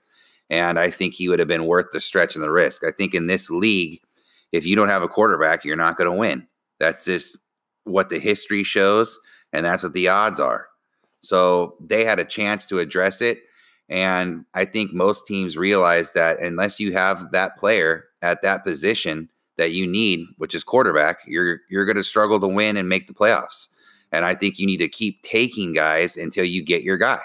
And 0.50 0.78
I 0.78 0.90
think 0.90 1.14
he 1.14 1.28
would 1.28 1.38
have 1.38 1.48
been 1.48 1.66
worth 1.66 1.86
the 1.92 2.00
stretch 2.00 2.34
and 2.34 2.44
the 2.44 2.50
risk. 2.50 2.84
I 2.84 2.90
think 2.90 3.14
in 3.14 3.26
this 3.26 3.50
league, 3.50 4.00
if 4.52 4.66
you 4.66 4.76
don't 4.76 4.88
have 4.88 5.02
a 5.02 5.08
quarterback, 5.08 5.64
you're 5.64 5.76
not 5.76 5.96
going 5.96 6.10
to 6.10 6.16
win. 6.16 6.46
That's 6.78 7.04
just 7.04 7.38
what 7.84 8.10
the 8.10 8.18
history 8.18 8.62
shows, 8.62 9.18
and 9.52 9.64
that's 9.64 9.82
what 9.82 9.92
the 9.92 10.08
odds 10.08 10.40
are. 10.40 10.68
So 11.22 11.76
they 11.80 12.04
had 12.04 12.18
a 12.18 12.24
chance 12.24 12.66
to 12.66 12.78
address 12.78 13.22
it. 13.22 13.38
And 13.88 14.44
I 14.54 14.64
think 14.64 14.92
most 14.92 15.26
teams 15.26 15.56
realize 15.56 16.12
that 16.12 16.40
unless 16.40 16.80
you 16.80 16.92
have 16.92 17.32
that 17.32 17.56
player 17.56 18.04
at 18.20 18.42
that 18.42 18.64
position 18.64 19.28
that 19.58 19.72
you 19.72 19.86
need, 19.86 20.26
which 20.38 20.54
is 20.54 20.64
quarterback, 20.64 21.20
you're 21.26 21.60
you're 21.68 21.84
going 21.84 21.96
to 21.96 22.04
struggle 22.04 22.40
to 22.40 22.48
win 22.48 22.76
and 22.76 22.88
make 22.88 23.06
the 23.06 23.14
playoffs. 23.14 23.68
And 24.12 24.24
I 24.24 24.34
think 24.34 24.58
you 24.58 24.66
need 24.66 24.78
to 24.78 24.88
keep 24.88 25.22
taking 25.22 25.72
guys 25.72 26.16
until 26.16 26.44
you 26.44 26.62
get 26.62 26.82
your 26.82 26.98
guy. 26.98 27.20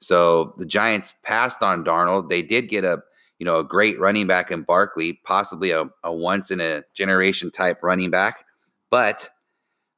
So 0.00 0.54
the 0.56 0.66
Giants 0.66 1.12
passed 1.22 1.62
on 1.62 1.84
Darnold. 1.84 2.28
They 2.28 2.42
did 2.42 2.68
get 2.68 2.84
a 2.84 3.02
you 3.38 3.44
know 3.44 3.58
a 3.58 3.64
great 3.64 3.98
running 3.98 4.26
back 4.26 4.50
in 4.50 4.62
Barkley, 4.62 5.14
possibly 5.24 5.70
a, 5.70 5.84
a 6.04 6.12
once 6.12 6.50
in 6.50 6.60
a 6.60 6.84
generation 6.94 7.50
type 7.50 7.82
running 7.82 8.10
back. 8.10 8.44
But 8.90 9.28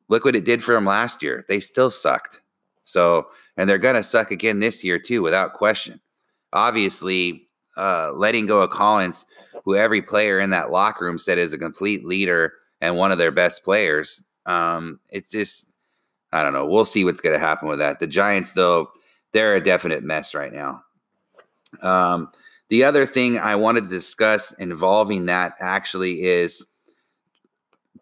look 0.09 0.25
what 0.25 0.37
it 0.37 0.45
did 0.45 0.65
for 0.65 0.75
them 0.75 0.87
last 0.87 1.23
year. 1.23 1.45
They 1.49 1.61
still 1.61 1.91
sucked. 1.91 2.43
So 2.85 3.29
and 3.57 3.69
they're 3.69 3.79
gonna 3.79 4.03
suck 4.03 4.31
again 4.31 4.61
this 4.61 4.83
year 4.83 4.99
too, 4.99 5.23
without 5.23 5.53
question. 5.53 6.01
Obviously, 6.53 7.49
uh, 7.77 8.13
letting 8.15 8.47
go 8.47 8.63
of 8.63 8.71
Collins, 8.71 9.27
who 9.65 9.77
every 9.77 10.01
player 10.01 10.41
in 10.41 10.51
that 10.51 10.71
locker 10.71 11.05
room 11.05 11.19
said 11.19 11.39
is 11.39 11.53
a 11.53 11.59
complete 11.59 12.05
leader 12.07 12.55
and 12.81 12.97
one 12.97 13.13
of 13.13 13.19
their 13.19 13.31
best 13.31 13.63
players. 13.63 14.23
Um, 14.47 15.01
it's 15.11 15.31
just 15.31 15.67
I 16.33 16.43
don't 16.43 16.53
know. 16.53 16.67
We'll 16.67 16.85
see 16.85 17.05
what's 17.05 17.21
going 17.21 17.33
to 17.33 17.39
happen 17.39 17.69
with 17.69 17.79
that. 17.79 18.01
The 18.01 18.07
Giants, 18.07 18.53
though, 18.53 18.91
they're 19.33 19.57
a 19.57 19.65
definite 19.65 20.03
mess 20.03 20.35
right 20.35 20.53
now. 20.53 20.83
Um, 21.83 22.31
the 22.69 22.85
other 22.85 23.07
thing 23.07 23.39
I 23.39 23.57
wanted 23.57 23.85
to 23.85 23.91
discuss 23.91 24.53
involving 24.53 25.27
that 25.27 25.55
actually 25.61 26.23
is 26.23 26.67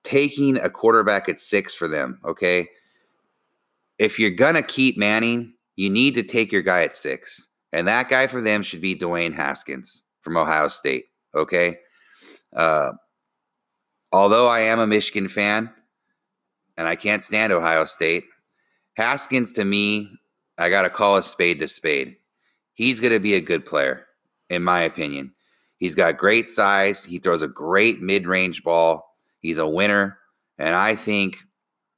taking 0.02 0.56
a 0.58 0.70
quarterback 0.70 1.28
at 1.28 1.40
six 1.40 1.74
for 1.74 1.88
them. 1.88 2.18
Okay. 2.24 2.68
If 3.98 4.18
you're 4.18 4.30
going 4.30 4.54
to 4.54 4.62
keep 4.62 4.98
Manning, 4.98 5.54
you 5.76 5.90
need 5.90 6.14
to 6.14 6.22
take 6.22 6.52
your 6.52 6.62
guy 6.62 6.82
at 6.82 6.94
six. 6.94 7.48
And 7.72 7.86
that 7.88 8.08
guy 8.08 8.26
for 8.26 8.40
them 8.40 8.62
should 8.62 8.80
be 8.80 8.96
Dwayne 8.96 9.34
Haskins 9.34 10.02
from 10.22 10.36
Ohio 10.36 10.68
State. 10.68 11.06
Okay. 11.34 11.76
Uh, 12.54 12.92
although 14.12 14.48
I 14.48 14.60
am 14.60 14.78
a 14.78 14.86
Michigan 14.86 15.28
fan 15.28 15.70
and 16.76 16.86
I 16.86 16.96
can't 16.96 17.22
stand 17.22 17.52
Ohio 17.52 17.84
State, 17.84 18.24
Haskins 18.94 19.52
to 19.52 19.64
me 19.64 20.10
I 20.58 20.70
got 20.70 20.82
to 20.82 20.90
call 20.90 21.16
a 21.16 21.22
spade 21.22 21.58
to 21.60 21.68
spade. 21.68 22.16
He's 22.74 23.00
going 23.00 23.12
to 23.12 23.20
be 23.20 23.34
a 23.34 23.40
good 23.40 23.64
player, 23.64 24.06
in 24.48 24.62
my 24.62 24.80
opinion. 24.80 25.32
He's 25.78 25.94
got 25.94 26.16
great 26.16 26.48
size. 26.48 27.04
He 27.04 27.18
throws 27.18 27.42
a 27.42 27.48
great 27.48 28.00
mid 28.00 28.26
range 28.26 28.64
ball. 28.64 29.14
He's 29.40 29.58
a 29.58 29.68
winner. 29.68 30.18
And 30.58 30.74
I 30.74 30.94
think 30.94 31.38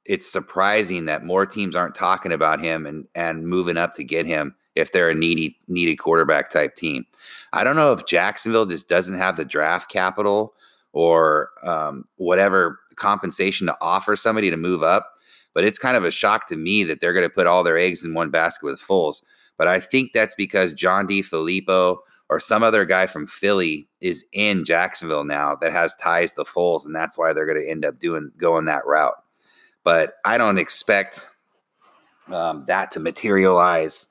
it's 0.05 0.29
surprising 0.29 1.05
that 1.05 1.23
more 1.23 1.45
teams 1.45 1.75
aren't 1.75 1.95
talking 1.95 2.33
about 2.33 2.59
him 2.59 2.85
and, 2.85 3.07
and 3.15 3.47
moving 3.47 3.77
up 3.77 3.93
to 3.93 4.03
get 4.03 4.25
him 4.25 4.55
if 4.75 4.91
they're 4.91 5.09
a 5.09 5.15
needy, 5.15 5.57
needed 5.67 5.97
quarterback 5.97 6.49
type 6.49 6.75
team. 6.75 7.05
I 7.53 7.63
don't 7.63 7.75
know 7.75 7.93
if 7.93 8.05
Jacksonville 8.05 8.65
just 8.65 8.89
doesn't 8.89 9.17
have 9.17 9.37
the 9.37 9.45
draft 9.45 9.89
capital 9.89 10.53
or 10.91 11.51
um, 11.63 12.05
whatever 12.17 12.79
compensation 12.99 13.65
to 13.67 13.77
offer 13.81 14.15
somebody 14.15 14.51
to 14.51 14.57
move 14.57 14.83
up 14.83 15.13
but 15.53 15.63
it's 15.63 15.79
kind 15.79 15.97
of 15.97 16.03
a 16.05 16.11
shock 16.11 16.47
to 16.47 16.55
me 16.55 16.83
that 16.83 16.99
they're 16.99 17.13
going 17.13 17.27
to 17.27 17.33
put 17.33 17.47
all 17.47 17.63
their 17.63 17.77
eggs 17.77 18.03
in 18.03 18.13
one 18.13 18.29
basket 18.29 18.65
with 18.65 18.79
Foles. 18.79 19.21
But 19.57 19.67
I 19.67 19.79
think 19.79 20.13
that's 20.13 20.35
because 20.35 20.73
John 20.73 21.07
DeFilippo 21.07 21.97
or 22.29 22.39
some 22.39 22.63
other 22.63 22.85
guy 22.85 23.07
from 23.07 23.25
Philly 23.27 23.87
is 24.01 24.25
in 24.31 24.63
Jacksonville 24.63 25.23
now 25.23 25.55
that 25.55 25.71
has 25.71 25.95
ties 25.95 26.33
to 26.33 26.43
Foles, 26.43 26.85
and 26.85 26.95
that's 26.95 27.17
why 27.17 27.33
they're 27.33 27.45
going 27.45 27.59
to 27.59 27.69
end 27.69 27.83
up 27.83 27.99
doing 27.99 28.31
going 28.37 28.65
that 28.65 28.85
route. 28.85 29.21
But 29.83 30.15
I 30.23 30.37
don't 30.37 30.59
expect 30.59 31.27
um, 32.27 32.63
that 32.67 32.91
to 32.91 32.99
materialize 32.99 34.07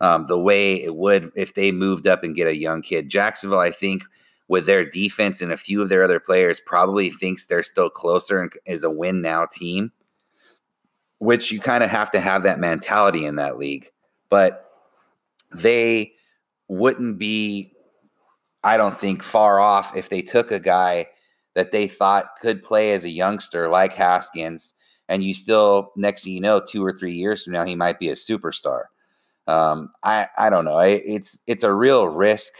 um, 0.00 0.26
the 0.26 0.38
way 0.38 0.82
it 0.82 0.94
would 0.94 1.32
if 1.34 1.54
they 1.54 1.72
moved 1.72 2.06
up 2.06 2.22
and 2.22 2.36
get 2.36 2.46
a 2.46 2.56
young 2.56 2.82
kid. 2.82 3.08
Jacksonville, 3.08 3.60
I 3.60 3.70
think, 3.70 4.04
with 4.48 4.66
their 4.66 4.84
defense 4.84 5.40
and 5.40 5.52
a 5.52 5.56
few 5.56 5.80
of 5.80 5.88
their 5.88 6.02
other 6.02 6.20
players, 6.20 6.60
probably 6.60 7.10
thinks 7.10 7.46
they're 7.46 7.62
still 7.62 7.90
closer 7.90 8.40
and 8.40 8.52
is 8.66 8.84
a 8.84 8.90
win 8.90 9.22
now 9.22 9.46
team 9.46 9.92
which 11.24 11.50
you 11.50 11.58
kind 11.58 11.82
of 11.82 11.90
have 11.90 12.10
to 12.10 12.20
have 12.20 12.42
that 12.42 12.60
mentality 12.60 13.24
in 13.24 13.36
that 13.36 13.58
league. 13.58 13.90
But 14.28 14.70
they 15.54 16.12
wouldn't 16.68 17.18
be, 17.18 17.72
I 18.62 18.76
don't 18.76 18.98
think, 18.98 19.22
far 19.22 19.58
off 19.58 19.96
if 19.96 20.10
they 20.10 20.20
took 20.22 20.50
a 20.50 20.60
guy 20.60 21.06
that 21.54 21.72
they 21.72 21.88
thought 21.88 22.36
could 22.40 22.62
play 22.62 22.92
as 22.92 23.04
a 23.04 23.10
youngster 23.10 23.68
like 23.68 23.94
Haskins, 23.94 24.74
and 25.08 25.22
you 25.22 25.34
still, 25.34 25.92
next 25.96 26.24
thing 26.24 26.34
you 26.34 26.40
know, 26.40 26.60
two 26.60 26.84
or 26.84 26.92
three 26.92 27.12
years 27.12 27.44
from 27.44 27.52
now, 27.52 27.64
he 27.64 27.76
might 27.76 27.98
be 27.98 28.08
a 28.08 28.14
superstar. 28.14 28.84
Um, 29.46 29.92
I 30.02 30.28
I 30.36 30.50
don't 30.50 30.64
know. 30.64 30.78
it's 30.78 31.40
it's 31.46 31.64
a 31.64 31.72
real 31.72 32.08
risk 32.08 32.52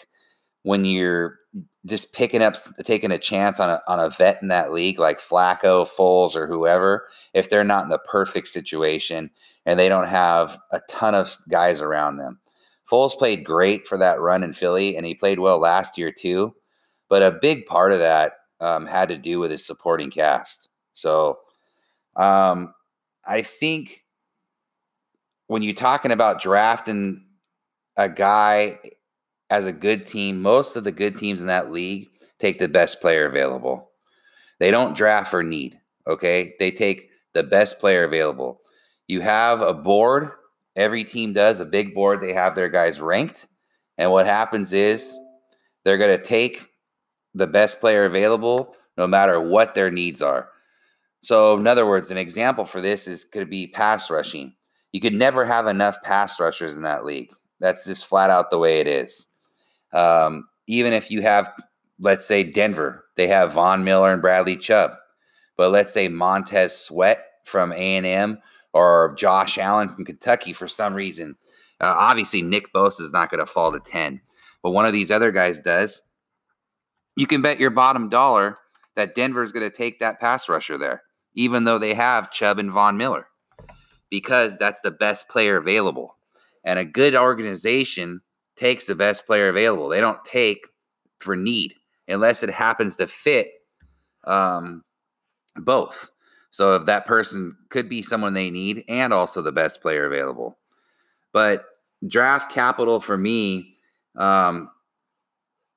when 0.62 0.84
you're 0.84 1.38
just 1.86 2.12
picking 2.12 2.42
up, 2.42 2.54
taking 2.84 3.10
a 3.10 3.18
chance 3.18 3.60
on 3.60 3.70
a 3.70 3.82
on 3.86 4.00
a 4.00 4.10
vet 4.10 4.40
in 4.40 4.48
that 4.48 4.72
league 4.72 4.98
like 4.98 5.20
Flacco, 5.20 5.86
Foles, 5.86 6.34
or 6.34 6.46
whoever, 6.46 7.06
if 7.34 7.50
they're 7.50 7.64
not 7.64 7.84
in 7.84 7.90
the 7.90 7.98
perfect 7.98 8.48
situation 8.48 9.30
and 9.66 9.78
they 9.78 9.88
don't 9.88 10.08
have 10.08 10.58
a 10.70 10.80
ton 10.88 11.14
of 11.14 11.36
guys 11.48 11.80
around 11.80 12.16
them. 12.16 12.38
Foles 12.90 13.16
played 13.16 13.44
great 13.44 13.86
for 13.86 13.96
that 13.98 14.20
run 14.20 14.42
in 14.42 14.52
Philly, 14.52 14.96
and 14.96 15.06
he 15.06 15.14
played 15.14 15.38
well 15.38 15.58
last 15.58 15.96
year 15.96 16.10
too. 16.10 16.54
But 17.08 17.22
a 17.22 17.32
big 17.32 17.66
part 17.66 17.92
of 17.92 17.98
that 17.98 18.32
um, 18.60 18.86
had 18.86 19.08
to 19.08 19.16
do 19.16 19.38
with 19.38 19.50
his 19.50 19.64
supporting 19.64 20.10
cast. 20.10 20.68
So 20.94 21.38
um, 22.16 22.74
I 23.24 23.42
think 23.42 24.04
when 25.46 25.62
you're 25.62 25.74
talking 25.74 26.12
about 26.12 26.40
drafting 26.40 27.24
a 27.96 28.08
guy 28.08 28.78
as 29.50 29.66
a 29.66 29.72
good 29.72 30.06
team, 30.06 30.40
most 30.40 30.76
of 30.76 30.84
the 30.84 30.92
good 30.92 31.16
teams 31.16 31.40
in 31.40 31.46
that 31.46 31.72
league 31.72 32.08
take 32.38 32.58
the 32.58 32.68
best 32.68 33.00
player 33.00 33.26
available. 33.26 33.90
They 34.58 34.70
don't 34.70 34.96
draft 34.96 35.30
for 35.30 35.42
need, 35.42 35.78
okay? 36.06 36.54
They 36.58 36.70
take 36.70 37.10
the 37.32 37.42
best 37.42 37.78
player 37.78 38.04
available. 38.04 38.60
You 39.08 39.20
have 39.20 39.60
a 39.60 39.74
board, 39.74 40.30
every 40.76 41.04
team 41.04 41.32
does 41.32 41.60
a 41.60 41.66
big 41.66 41.94
board, 41.94 42.20
they 42.20 42.32
have 42.32 42.54
their 42.54 42.68
guys 42.68 43.00
ranked. 43.00 43.46
And 43.98 44.10
what 44.10 44.26
happens 44.26 44.72
is 44.72 45.16
they're 45.84 45.98
going 45.98 46.16
to 46.16 46.22
take 46.22 46.68
the 47.34 47.46
best 47.46 47.80
player 47.80 48.04
available 48.04 48.74
no 48.96 49.06
matter 49.06 49.40
what 49.40 49.74
their 49.74 49.90
needs 49.90 50.22
are. 50.22 50.48
So, 51.22 51.56
in 51.56 51.66
other 51.66 51.86
words, 51.86 52.10
an 52.10 52.18
example 52.18 52.64
for 52.64 52.80
this 52.80 53.08
is 53.08 53.24
could 53.24 53.48
be 53.48 53.66
pass 53.66 54.10
rushing. 54.10 54.54
You 54.92 55.00
could 55.00 55.14
never 55.14 55.44
have 55.44 55.66
enough 55.66 56.00
pass 56.02 56.38
rushers 56.38 56.76
in 56.76 56.82
that 56.82 57.04
league. 57.04 57.32
That's 57.60 57.84
just 57.84 58.06
flat 58.06 58.30
out 58.30 58.50
the 58.50 58.58
way 58.58 58.80
it 58.80 58.86
is. 58.86 59.26
Um, 59.94 60.48
even 60.66 60.92
if 60.92 61.10
you 61.10 61.22
have, 61.22 61.50
let's 62.00 62.26
say, 62.26 62.42
Denver, 62.42 63.04
they 63.16 63.28
have 63.28 63.52
Von 63.52 63.84
Miller 63.84 64.12
and 64.12 64.20
Bradley 64.20 64.56
Chubb, 64.56 64.92
but 65.56 65.70
let's 65.70 65.92
say 65.92 66.08
Montez 66.08 66.76
Sweat 66.76 67.24
from 67.44 67.72
A 67.72 67.96
and 67.96 68.04
M 68.04 68.38
or 68.72 69.14
Josh 69.16 69.56
Allen 69.56 69.88
from 69.88 70.04
Kentucky 70.04 70.52
for 70.52 70.66
some 70.66 70.94
reason. 70.94 71.36
Uh, 71.80 71.94
obviously, 71.96 72.42
Nick 72.42 72.72
Bosa 72.72 73.00
is 73.02 73.12
not 73.12 73.30
going 73.30 73.40
to 73.40 73.46
fall 73.46 73.72
to 73.72 73.80
ten, 73.80 74.20
but 74.62 74.70
one 74.70 74.86
of 74.86 74.92
these 74.92 75.10
other 75.10 75.30
guys 75.30 75.60
does. 75.60 76.02
You 77.16 77.26
can 77.26 77.42
bet 77.42 77.60
your 77.60 77.70
bottom 77.70 78.08
dollar 78.08 78.58
that 78.96 79.14
Denver 79.14 79.42
is 79.42 79.52
going 79.52 79.68
to 79.68 79.76
take 79.76 80.00
that 80.00 80.20
pass 80.20 80.48
rusher 80.48 80.78
there, 80.78 81.02
even 81.34 81.64
though 81.64 81.78
they 81.78 81.94
have 81.94 82.30
Chubb 82.30 82.58
and 82.58 82.72
Von 82.72 82.96
Miller, 82.96 83.28
because 84.10 84.58
that's 84.58 84.80
the 84.80 84.90
best 84.90 85.28
player 85.28 85.56
available. 85.56 86.16
And 86.64 86.78
a 86.78 86.84
good 86.84 87.14
organization 87.14 88.22
takes 88.56 88.84
the 88.86 88.94
best 88.94 89.26
player 89.26 89.48
available. 89.48 89.88
They 89.88 90.00
don't 90.00 90.22
take 90.24 90.66
for 91.18 91.36
need 91.36 91.74
unless 92.08 92.42
it 92.42 92.50
happens 92.50 92.96
to 92.96 93.06
fit 93.06 93.50
um, 94.24 94.82
both. 95.56 96.10
So 96.50 96.76
if 96.76 96.86
that 96.86 97.06
person 97.06 97.56
could 97.68 97.88
be 97.88 98.02
someone 98.02 98.34
they 98.34 98.50
need 98.50 98.84
and 98.88 99.12
also 99.12 99.42
the 99.42 99.52
best 99.52 99.82
player 99.82 100.06
available. 100.06 100.56
But 101.32 101.64
draft 102.06 102.52
capital 102.52 103.00
for 103.00 103.18
me 103.18 103.76
um, 104.16 104.70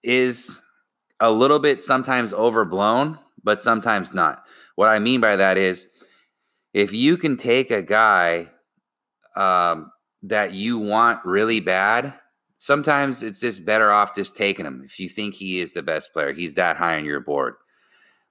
is 0.04 0.62
a 1.20 1.32
little 1.32 1.60
bit 1.60 1.82
sometimes 1.82 2.34
overblown, 2.34 3.18
but 3.44 3.64
sometimes 3.64 4.14
not. 4.14 4.44
What 4.76 4.90
I 4.90 5.00
mean 5.00 5.20
by 5.20 5.36
that 5.36 5.58
is 5.58 5.88
if 6.74 6.94
you 6.94 7.18
can 7.18 7.38
take 7.38 7.72
a 7.72 7.82
guy 7.82 8.50
um, 9.36 9.92
that 10.24 10.54
you 10.54 10.78
want 10.78 11.26
really 11.26 11.60
bad 11.60 12.14
sometimes 12.58 13.24
it's 13.24 13.40
just 13.40 13.66
better 13.66 13.92
off 13.92 14.16
just 14.16 14.36
taking 14.36 14.66
him 14.66 14.82
if 14.86 15.00
you 15.00 15.10
think 15.10 15.36
he 15.36 15.60
is 15.60 15.74
the 15.74 15.84
best 15.84 16.14
player. 16.14 16.34
He's 16.34 16.56
that 16.56 16.78
high 16.78 16.98
on 16.98 17.06
your 17.06 17.20
board. 17.20 17.56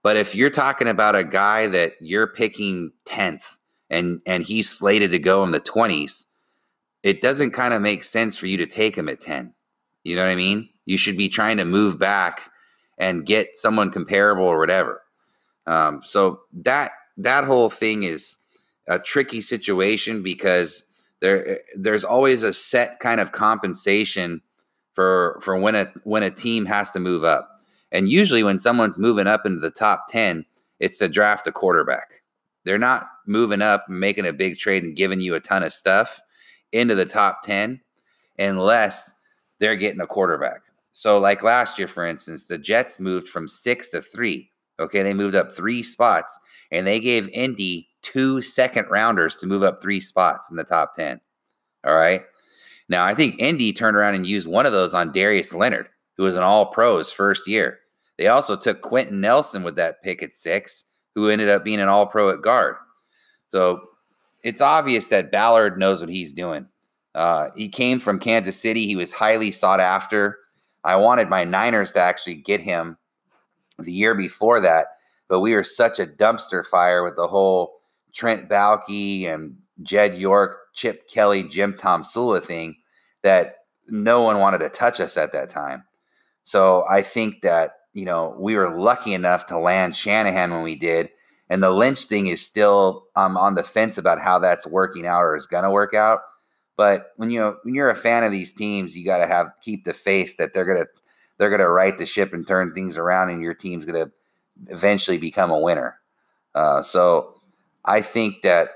But 0.02 0.16
if 0.16 0.34
you're 0.34 0.50
talking 0.50 0.88
about 0.88 1.16
a 1.16 1.24
guy 1.24 1.66
that 1.68 1.94
you're 2.00 2.28
picking 2.28 2.92
10th 3.06 3.58
and 3.90 4.20
and 4.26 4.44
he's 4.44 4.68
slated 4.68 5.10
to 5.12 5.18
go 5.18 5.42
in 5.42 5.50
the 5.50 5.60
20s, 5.60 6.26
it 7.02 7.20
doesn't 7.20 7.52
kind 7.52 7.74
of 7.74 7.82
make 7.82 8.04
sense 8.04 8.36
for 8.36 8.46
you 8.46 8.56
to 8.58 8.66
take 8.66 8.96
him 8.96 9.08
at 9.08 9.20
10. 9.20 9.52
You 10.04 10.16
know 10.16 10.22
what 10.22 10.30
I 10.30 10.36
mean? 10.36 10.68
You 10.84 10.98
should 10.98 11.16
be 11.16 11.28
trying 11.28 11.56
to 11.56 11.64
move 11.64 11.98
back 11.98 12.50
and 12.98 13.26
get 13.26 13.56
someone 13.56 13.90
comparable 13.90 14.44
or 14.44 14.58
whatever. 14.58 15.02
Um, 15.66 16.00
so 16.04 16.40
that 16.52 16.92
that 17.16 17.44
whole 17.44 17.70
thing 17.70 18.04
is 18.04 18.38
a 18.88 18.98
tricky 18.98 19.40
situation 19.40 20.22
because 20.22 20.84
there 21.20 21.48
eh, 21.48 21.58
there's 21.76 22.04
always 22.04 22.42
a 22.42 22.52
set 22.52 23.00
kind 23.00 23.20
of 23.20 23.32
compensation 23.32 24.40
for 24.94 25.38
for 25.42 25.56
when 25.58 25.74
a 25.74 25.92
when 26.04 26.22
a 26.22 26.30
team 26.30 26.66
has 26.66 26.90
to 26.92 27.00
move 27.00 27.24
up. 27.24 27.50
And 27.92 28.08
usually 28.08 28.42
when 28.42 28.58
someone's 28.58 28.98
moving 28.98 29.26
up 29.26 29.46
into 29.46 29.60
the 29.60 29.70
top 29.70 30.06
10, 30.08 30.44
it's 30.80 30.98
to 30.98 31.08
draft 31.08 31.46
a 31.46 31.52
quarterback. 31.52 32.22
They're 32.64 32.78
not 32.78 33.08
moving 33.26 33.62
up 33.62 33.88
making 33.88 34.26
a 34.26 34.32
big 34.32 34.58
trade 34.58 34.82
and 34.82 34.96
giving 34.96 35.20
you 35.20 35.34
a 35.34 35.40
ton 35.40 35.62
of 35.62 35.72
stuff 35.72 36.20
into 36.72 36.94
the 36.94 37.06
top 37.06 37.42
10 37.42 37.80
unless 38.38 39.14
they're 39.60 39.76
getting 39.76 40.00
a 40.00 40.06
quarterback. 40.06 40.62
So, 40.92 41.18
like 41.18 41.42
last 41.42 41.78
year, 41.78 41.88
for 41.88 42.06
instance, 42.06 42.46
the 42.46 42.58
Jets 42.58 42.98
moved 42.98 43.28
from 43.28 43.48
six 43.48 43.90
to 43.90 44.00
three. 44.00 44.50
Okay, 44.78 45.02
they 45.02 45.14
moved 45.14 45.36
up 45.36 45.52
three 45.52 45.82
spots, 45.82 46.38
and 46.70 46.86
they 46.86 47.00
gave 47.00 47.28
Indy 47.28 47.88
two 48.06 48.40
second 48.40 48.86
rounders 48.88 49.36
to 49.36 49.46
move 49.46 49.62
up 49.62 49.82
three 49.82 50.00
spots 50.00 50.50
in 50.50 50.56
the 50.56 50.64
top 50.64 50.94
10. 50.94 51.20
All 51.84 51.94
right. 51.94 52.22
Now, 52.88 53.04
I 53.04 53.14
think 53.14 53.36
Indy 53.38 53.72
turned 53.72 53.96
around 53.96 54.14
and 54.14 54.26
used 54.26 54.46
one 54.46 54.64
of 54.64 54.72
those 54.72 54.94
on 54.94 55.12
Darius 55.12 55.52
Leonard, 55.52 55.88
who 56.16 56.22
was 56.22 56.36
an 56.36 56.42
all 56.42 56.66
pro 56.66 56.98
his 56.98 57.10
first 57.10 57.48
year. 57.48 57.80
They 58.16 58.28
also 58.28 58.56
took 58.56 58.80
Quenton 58.80 59.20
Nelson 59.20 59.62
with 59.62 59.76
that 59.76 60.02
pick 60.02 60.22
at 60.22 60.34
six, 60.34 60.84
who 61.14 61.28
ended 61.28 61.48
up 61.48 61.64
being 61.64 61.80
an 61.80 61.88
all 61.88 62.06
pro 62.06 62.30
at 62.30 62.42
guard. 62.42 62.76
So 63.50 63.80
it's 64.44 64.60
obvious 64.60 65.08
that 65.08 65.32
Ballard 65.32 65.78
knows 65.78 66.00
what 66.00 66.10
he's 66.10 66.32
doing. 66.32 66.66
Uh, 67.14 67.48
he 67.56 67.68
came 67.68 67.98
from 67.98 68.20
Kansas 68.20 68.60
City. 68.60 68.86
He 68.86 68.96
was 68.96 69.12
highly 69.12 69.50
sought 69.50 69.80
after. 69.80 70.38
I 70.84 70.96
wanted 70.96 71.28
my 71.28 71.44
Niners 71.44 71.92
to 71.92 72.00
actually 72.00 72.36
get 72.36 72.60
him 72.60 72.96
the 73.78 73.92
year 73.92 74.14
before 74.14 74.60
that, 74.60 74.86
but 75.28 75.40
we 75.40 75.54
were 75.54 75.64
such 75.64 75.98
a 75.98 76.06
dumpster 76.06 76.64
fire 76.64 77.02
with 77.02 77.16
the 77.16 77.26
whole 77.26 77.80
Trent 78.16 78.48
Baalke 78.48 79.26
and 79.26 79.56
Jed 79.82 80.16
York, 80.16 80.56
Chip 80.72 81.06
Kelly, 81.06 81.42
Jim 81.42 81.74
Tomsula 81.74 82.42
thing 82.42 82.76
that 83.22 83.56
no 83.88 84.22
one 84.22 84.38
wanted 84.38 84.58
to 84.58 84.70
touch 84.70 85.00
us 85.00 85.18
at 85.18 85.32
that 85.32 85.50
time. 85.50 85.84
So 86.42 86.86
I 86.88 87.02
think 87.02 87.42
that, 87.42 87.72
you 87.92 88.06
know, 88.06 88.34
we 88.38 88.56
were 88.56 88.74
lucky 88.74 89.12
enough 89.12 89.44
to 89.46 89.58
land 89.58 89.94
Shanahan 89.94 90.50
when 90.50 90.62
we 90.62 90.74
did. 90.74 91.10
And 91.50 91.62
the 91.62 91.70
Lynch 91.70 92.04
thing 92.04 92.26
is 92.26 92.44
still 92.44 93.04
um, 93.16 93.36
on 93.36 93.54
the 93.54 93.62
fence 93.62 93.98
about 93.98 94.20
how 94.20 94.38
that's 94.38 94.66
working 94.66 95.06
out 95.06 95.20
or 95.20 95.36
is 95.36 95.46
going 95.46 95.64
to 95.64 95.70
work 95.70 95.92
out. 95.92 96.20
But 96.74 97.08
when 97.16 97.30
you 97.30 97.56
when 97.62 97.74
you're 97.74 97.90
a 97.90 97.96
fan 97.96 98.24
of 98.24 98.32
these 98.32 98.52
teams, 98.52 98.96
you 98.96 99.04
got 99.04 99.18
to 99.18 99.26
have 99.26 99.50
keep 99.62 99.84
the 99.84 99.94
faith 99.94 100.36
that 100.38 100.52
they're 100.52 100.66
gonna 100.66 100.86
they're 101.38 101.50
gonna 101.50 101.68
right 101.68 101.96
the 101.96 102.04
ship 102.04 102.34
and 102.34 102.46
turn 102.46 102.74
things 102.74 102.98
around, 102.98 103.30
and 103.30 103.42
your 103.42 103.54
team's 103.54 103.86
gonna 103.86 104.10
eventually 104.68 105.16
become 105.16 105.50
a 105.50 105.58
winner. 105.58 105.98
Uh, 106.54 106.82
so 106.82 107.35
I 107.86 108.02
think 108.02 108.42
that 108.42 108.70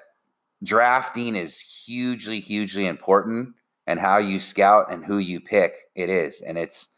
drafting 0.63 1.37
is 1.37 1.61
hugely 1.61 2.41
hugely 2.41 2.87
important, 2.87 3.55
and 3.87 3.99
how 3.99 4.19
you 4.19 4.41
scout 4.41 4.91
and 4.91 5.05
who 5.05 5.19
you 5.19 5.41
pick 5.41 5.75
it 5.95 6.09
is, 6.11 6.41
and 6.41 6.57
it's 6.57 6.89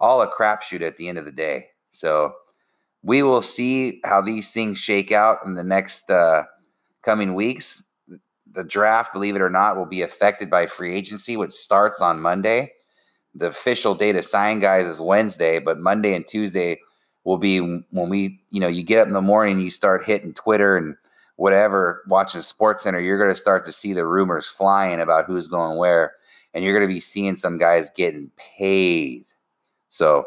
all 0.00 0.22
a 0.22 0.30
crapshoot 0.30 0.80
at 0.80 0.96
the 0.96 1.08
end 1.08 1.18
of 1.18 1.24
the 1.24 1.32
day. 1.32 1.66
So 1.90 2.34
we 3.02 3.22
will 3.22 3.42
see 3.42 4.00
how 4.04 4.20
these 4.20 4.50
things 4.50 4.78
shake 4.78 5.12
out 5.12 5.38
in 5.44 5.54
the 5.54 5.64
next 5.64 6.10
uh, 6.10 6.44
coming 7.02 7.34
weeks 7.34 7.82
the 8.52 8.64
draft, 8.64 9.12
believe 9.12 9.36
it 9.36 9.42
or 9.42 9.50
not, 9.50 9.76
will 9.76 9.86
be 9.86 10.02
affected 10.02 10.50
by 10.50 10.66
free 10.66 10.94
agency, 10.94 11.36
which 11.36 11.52
starts 11.52 12.00
on 12.00 12.20
Monday. 12.20 12.72
The 13.34 13.48
official 13.48 13.94
date 13.94 14.12
to 14.12 14.22
sign 14.22 14.58
guys 14.58 14.86
is 14.86 15.00
Wednesday, 15.00 15.58
but 15.58 15.78
Monday 15.78 16.14
and 16.14 16.26
Tuesday 16.26 16.80
will 17.24 17.36
be 17.36 17.60
when 17.60 18.08
we, 18.08 18.40
you 18.50 18.60
know, 18.60 18.68
you 18.68 18.82
get 18.82 19.00
up 19.00 19.08
in 19.08 19.14
the 19.14 19.20
morning, 19.20 19.60
you 19.60 19.70
start 19.70 20.04
hitting 20.04 20.32
Twitter 20.32 20.76
and 20.76 20.96
whatever, 21.38 22.02
watching 22.08 22.42
Sports 22.42 22.82
Center, 22.82 22.98
you're 23.00 23.16
going 23.16 23.30
to 23.30 23.40
start 23.40 23.64
to 23.64 23.72
see 23.72 23.92
the 23.92 24.04
rumors 24.04 24.48
flying 24.48 25.00
about 25.00 25.24
who's 25.24 25.46
going 25.46 25.78
where, 25.78 26.14
and 26.52 26.64
you're 26.64 26.76
going 26.76 26.86
to 26.86 26.92
be 26.92 26.98
seeing 26.98 27.36
some 27.36 27.58
guys 27.58 27.90
getting 27.96 28.32
paid. 28.36 29.24
So, 29.86 30.26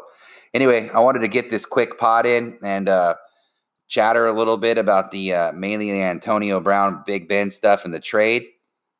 anyway, 0.54 0.88
I 0.88 1.00
wanted 1.00 1.18
to 1.18 1.28
get 1.28 1.50
this 1.50 1.66
quick 1.66 1.98
pod 1.98 2.24
in 2.24 2.58
and 2.62 2.88
uh, 2.88 3.16
chatter 3.88 4.26
a 4.26 4.32
little 4.32 4.56
bit 4.56 4.78
about 4.78 5.10
the 5.10 5.34
uh, 5.34 5.52
mainly 5.52 5.90
the 5.90 6.00
Antonio 6.00 6.60
Brown 6.60 7.02
Big 7.06 7.28
Ben 7.28 7.50
stuff 7.50 7.84
in 7.84 7.90
the 7.90 8.00
trade. 8.00 8.46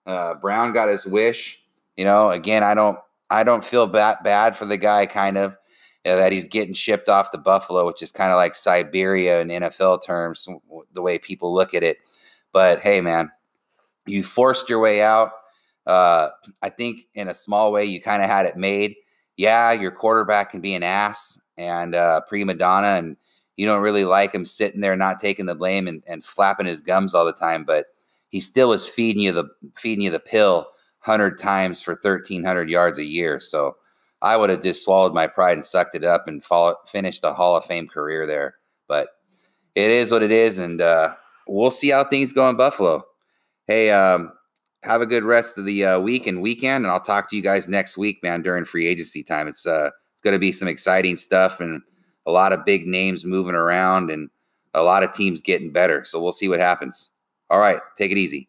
Uh, 0.05 0.35
Brown 0.35 0.75
got 0.75 0.91
his 0.91 1.07
wish. 1.07 1.63
You 1.97 2.05
know, 2.05 2.29
again, 2.29 2.63
I 2.63 2.75
don't 2.75 2.99
I 3.31 3.43
don't 3.43 3.65
feel 3.65 3.87
bad 3.87 4.19
bad 4.23 4.55
for 4.55 4.67
the 4.67 4.77
guy. 4.77 5.07
Kind 5.07 5.39
of 5.39 5.57
that 6.05 6.33
he's 6.33 6.49
getting 6.49 6.75
shipped 6.75 7.09
off 7.09 7.31
to 7.31 7.39
Buffalo, 7.39 7.87
which 7.87 8.03
is 8.03 8.11
kind 8.11 8.33
of 8.33 8.37
like 8.37 8.55
Siberia 8.55 9.41
in 9.41 9.49
NFL 9.49 10.05
terms, 10.05 10.49
the 10.93 11.03
way 11.03 11.19
people 11.19 11.55
look 11.55 11.75
at 11.75 11.83
it. 11.83 11.99
But 12.53 12.81
hey, 12.81 13.01
man, 13.01 13.31
you 14.07 14.23
forced 14.23 14.69
your 14.69 14.81
way 14.81 15.03
out. 15.03 15.31
Uh, 15.87 16.29
I 16.61 16.69
think 16.69 17.07
in 17.15 17.29
a 17.29 17.35
small 17.35 17.73
way, 17.73 17.85
you 17.85 18.01
kind 18.01 18.23
of 18.23 18.29
had 18.29 18.47
it 18.47 18.57
made. 18.57 18.97
Yeah, 19.37 19.73
your 19.73 19.91
quarterback 19.91 20.51
can 20.51 20.61
be 20.61 20.75
an 20.75 20.83
ass 20.83 21.41
and 21.57 21.95
uh, 21.95 22.21
prima 22.29 22.55
donna, 22.55 22.99
and 22.99 23.17
you 23.57 23.67
don't 23.67 23.83
really 23.83 24.05
like 24.05 24.35
him 24.35 24.45
sitting 24.45 24.81
there 24.81 24.97
not 24.97 25.21
taking 25.21 25.47
the 25.47 25.55
blame 25.55 25.89
and, 25.89 26.03
and 26.07 26.25
flapping 26.25 26.67
his 26.67 26.83
gums 26.83 27.15
all 27.15 27.25
the 27.25 27.33
time, 27.33 27.65
but 27.65 27.87
he 28.29 28.41
still 28.41 28.73
is 28.73 28.89
feeding 28.89 29.23
you 29.23 29.33
the 29.33 29.45
feeding 29.77 30.05
you 30.05 30.11
the 30.11 30.19
pill 30.19 30.67
hundred 31.01 31.39
times 31.39 31.81
for 31.83 31.95
thirteen 31.95 32.45
hundred 32.45 32.71
yards 32.71 32.99
a 32.99 33.05
year. 33.05 33.41
So 33.41 33.77
I 34.23 34.37
would 34.37 34.51
have 34.51 34.63
just 34.63 34.85
swallowed 34.85 35.13
my 35.13 35.27
pride 35.27 35.55
and 35.55 35.65
sucked 35.65 35.97
it 35.97 36.05
up 36.05 36.29
and 36.29 36.43
follow, 36.43 36.77
finished 36.87 37.25
a 37.25 37.35
Hall 37.35 37.57
of 37.57 37.65
Fame 37.65 37.89
career 37.89 38.25
there. 38.27 38.55
But 38.87 39.09
it 39.75 39.91
is 39.91 40.11
what 40.11 40.23
it 40.23 40.31
is, 40.31 40.59
and 40.59 40.81
uh, 40.81 41.15
we'll 41.47 41.71
see 41.71 41.91
how 41.91 42.05
things 42.05 42.33
go 42.33 42.49
in 42.49 42.57
Buffalo. 42.57 43.05
Hey, 43.67 43.91
um, 43.91 44.33
have 44.83 45.01
a 45.01 45.07
good 45.07 45.25
rest 45.25 45.59
of 45.59 45.65
the 45.65 45.85
uh, 45.85 45.99
week 45.99 46.27
and 46.27 46.41
weekend, 46.41 46.85
and 46.85 46.93
I'll 46.93 47.01
talk 47.01 47.29
to 47.31 47.37
you 47.37 47.43
guys 47.43 47.69
next 47.69 47.99
week, 47.99 48.23
man, 48.23 48.43
during 48.43 48.65
free 48.65 48.87
agency 48.87 49.23
time. 49.23 49.49
It's 49.49 49.67
uh, 49.67 49.91
it's 50.13 50.23
going 50.23 50.35
to 50.35 50.39
be 50.39 50.53
some 50.53 50.69
exciting 50.69 51.17
stuff 51.17 51.61
and 51.61 51.83
a 52.27 52.31
lot 52.31 52.53
of 52.53 52.65
big 52.65 52.87
names 52.87 53.25
moving 53.25 53.55
around 53.55 54.11
and 54.11 54.31
a 54.75 54.83
lot 54.83 55.03
of 55.03 55.13
teams 55.13 55.43
getting 55.43 55.73
better. 55.73 56.05
So 56.05 56.23
we'll 56.23 56.33
see 56.33 56.49
what 56.49 56.61
happens. 56.61 57.11
All 57.51 57.59
right, 57.59 57.81
take 57.97 58.13
it 58.13 58.19
easy. 58.19 58.49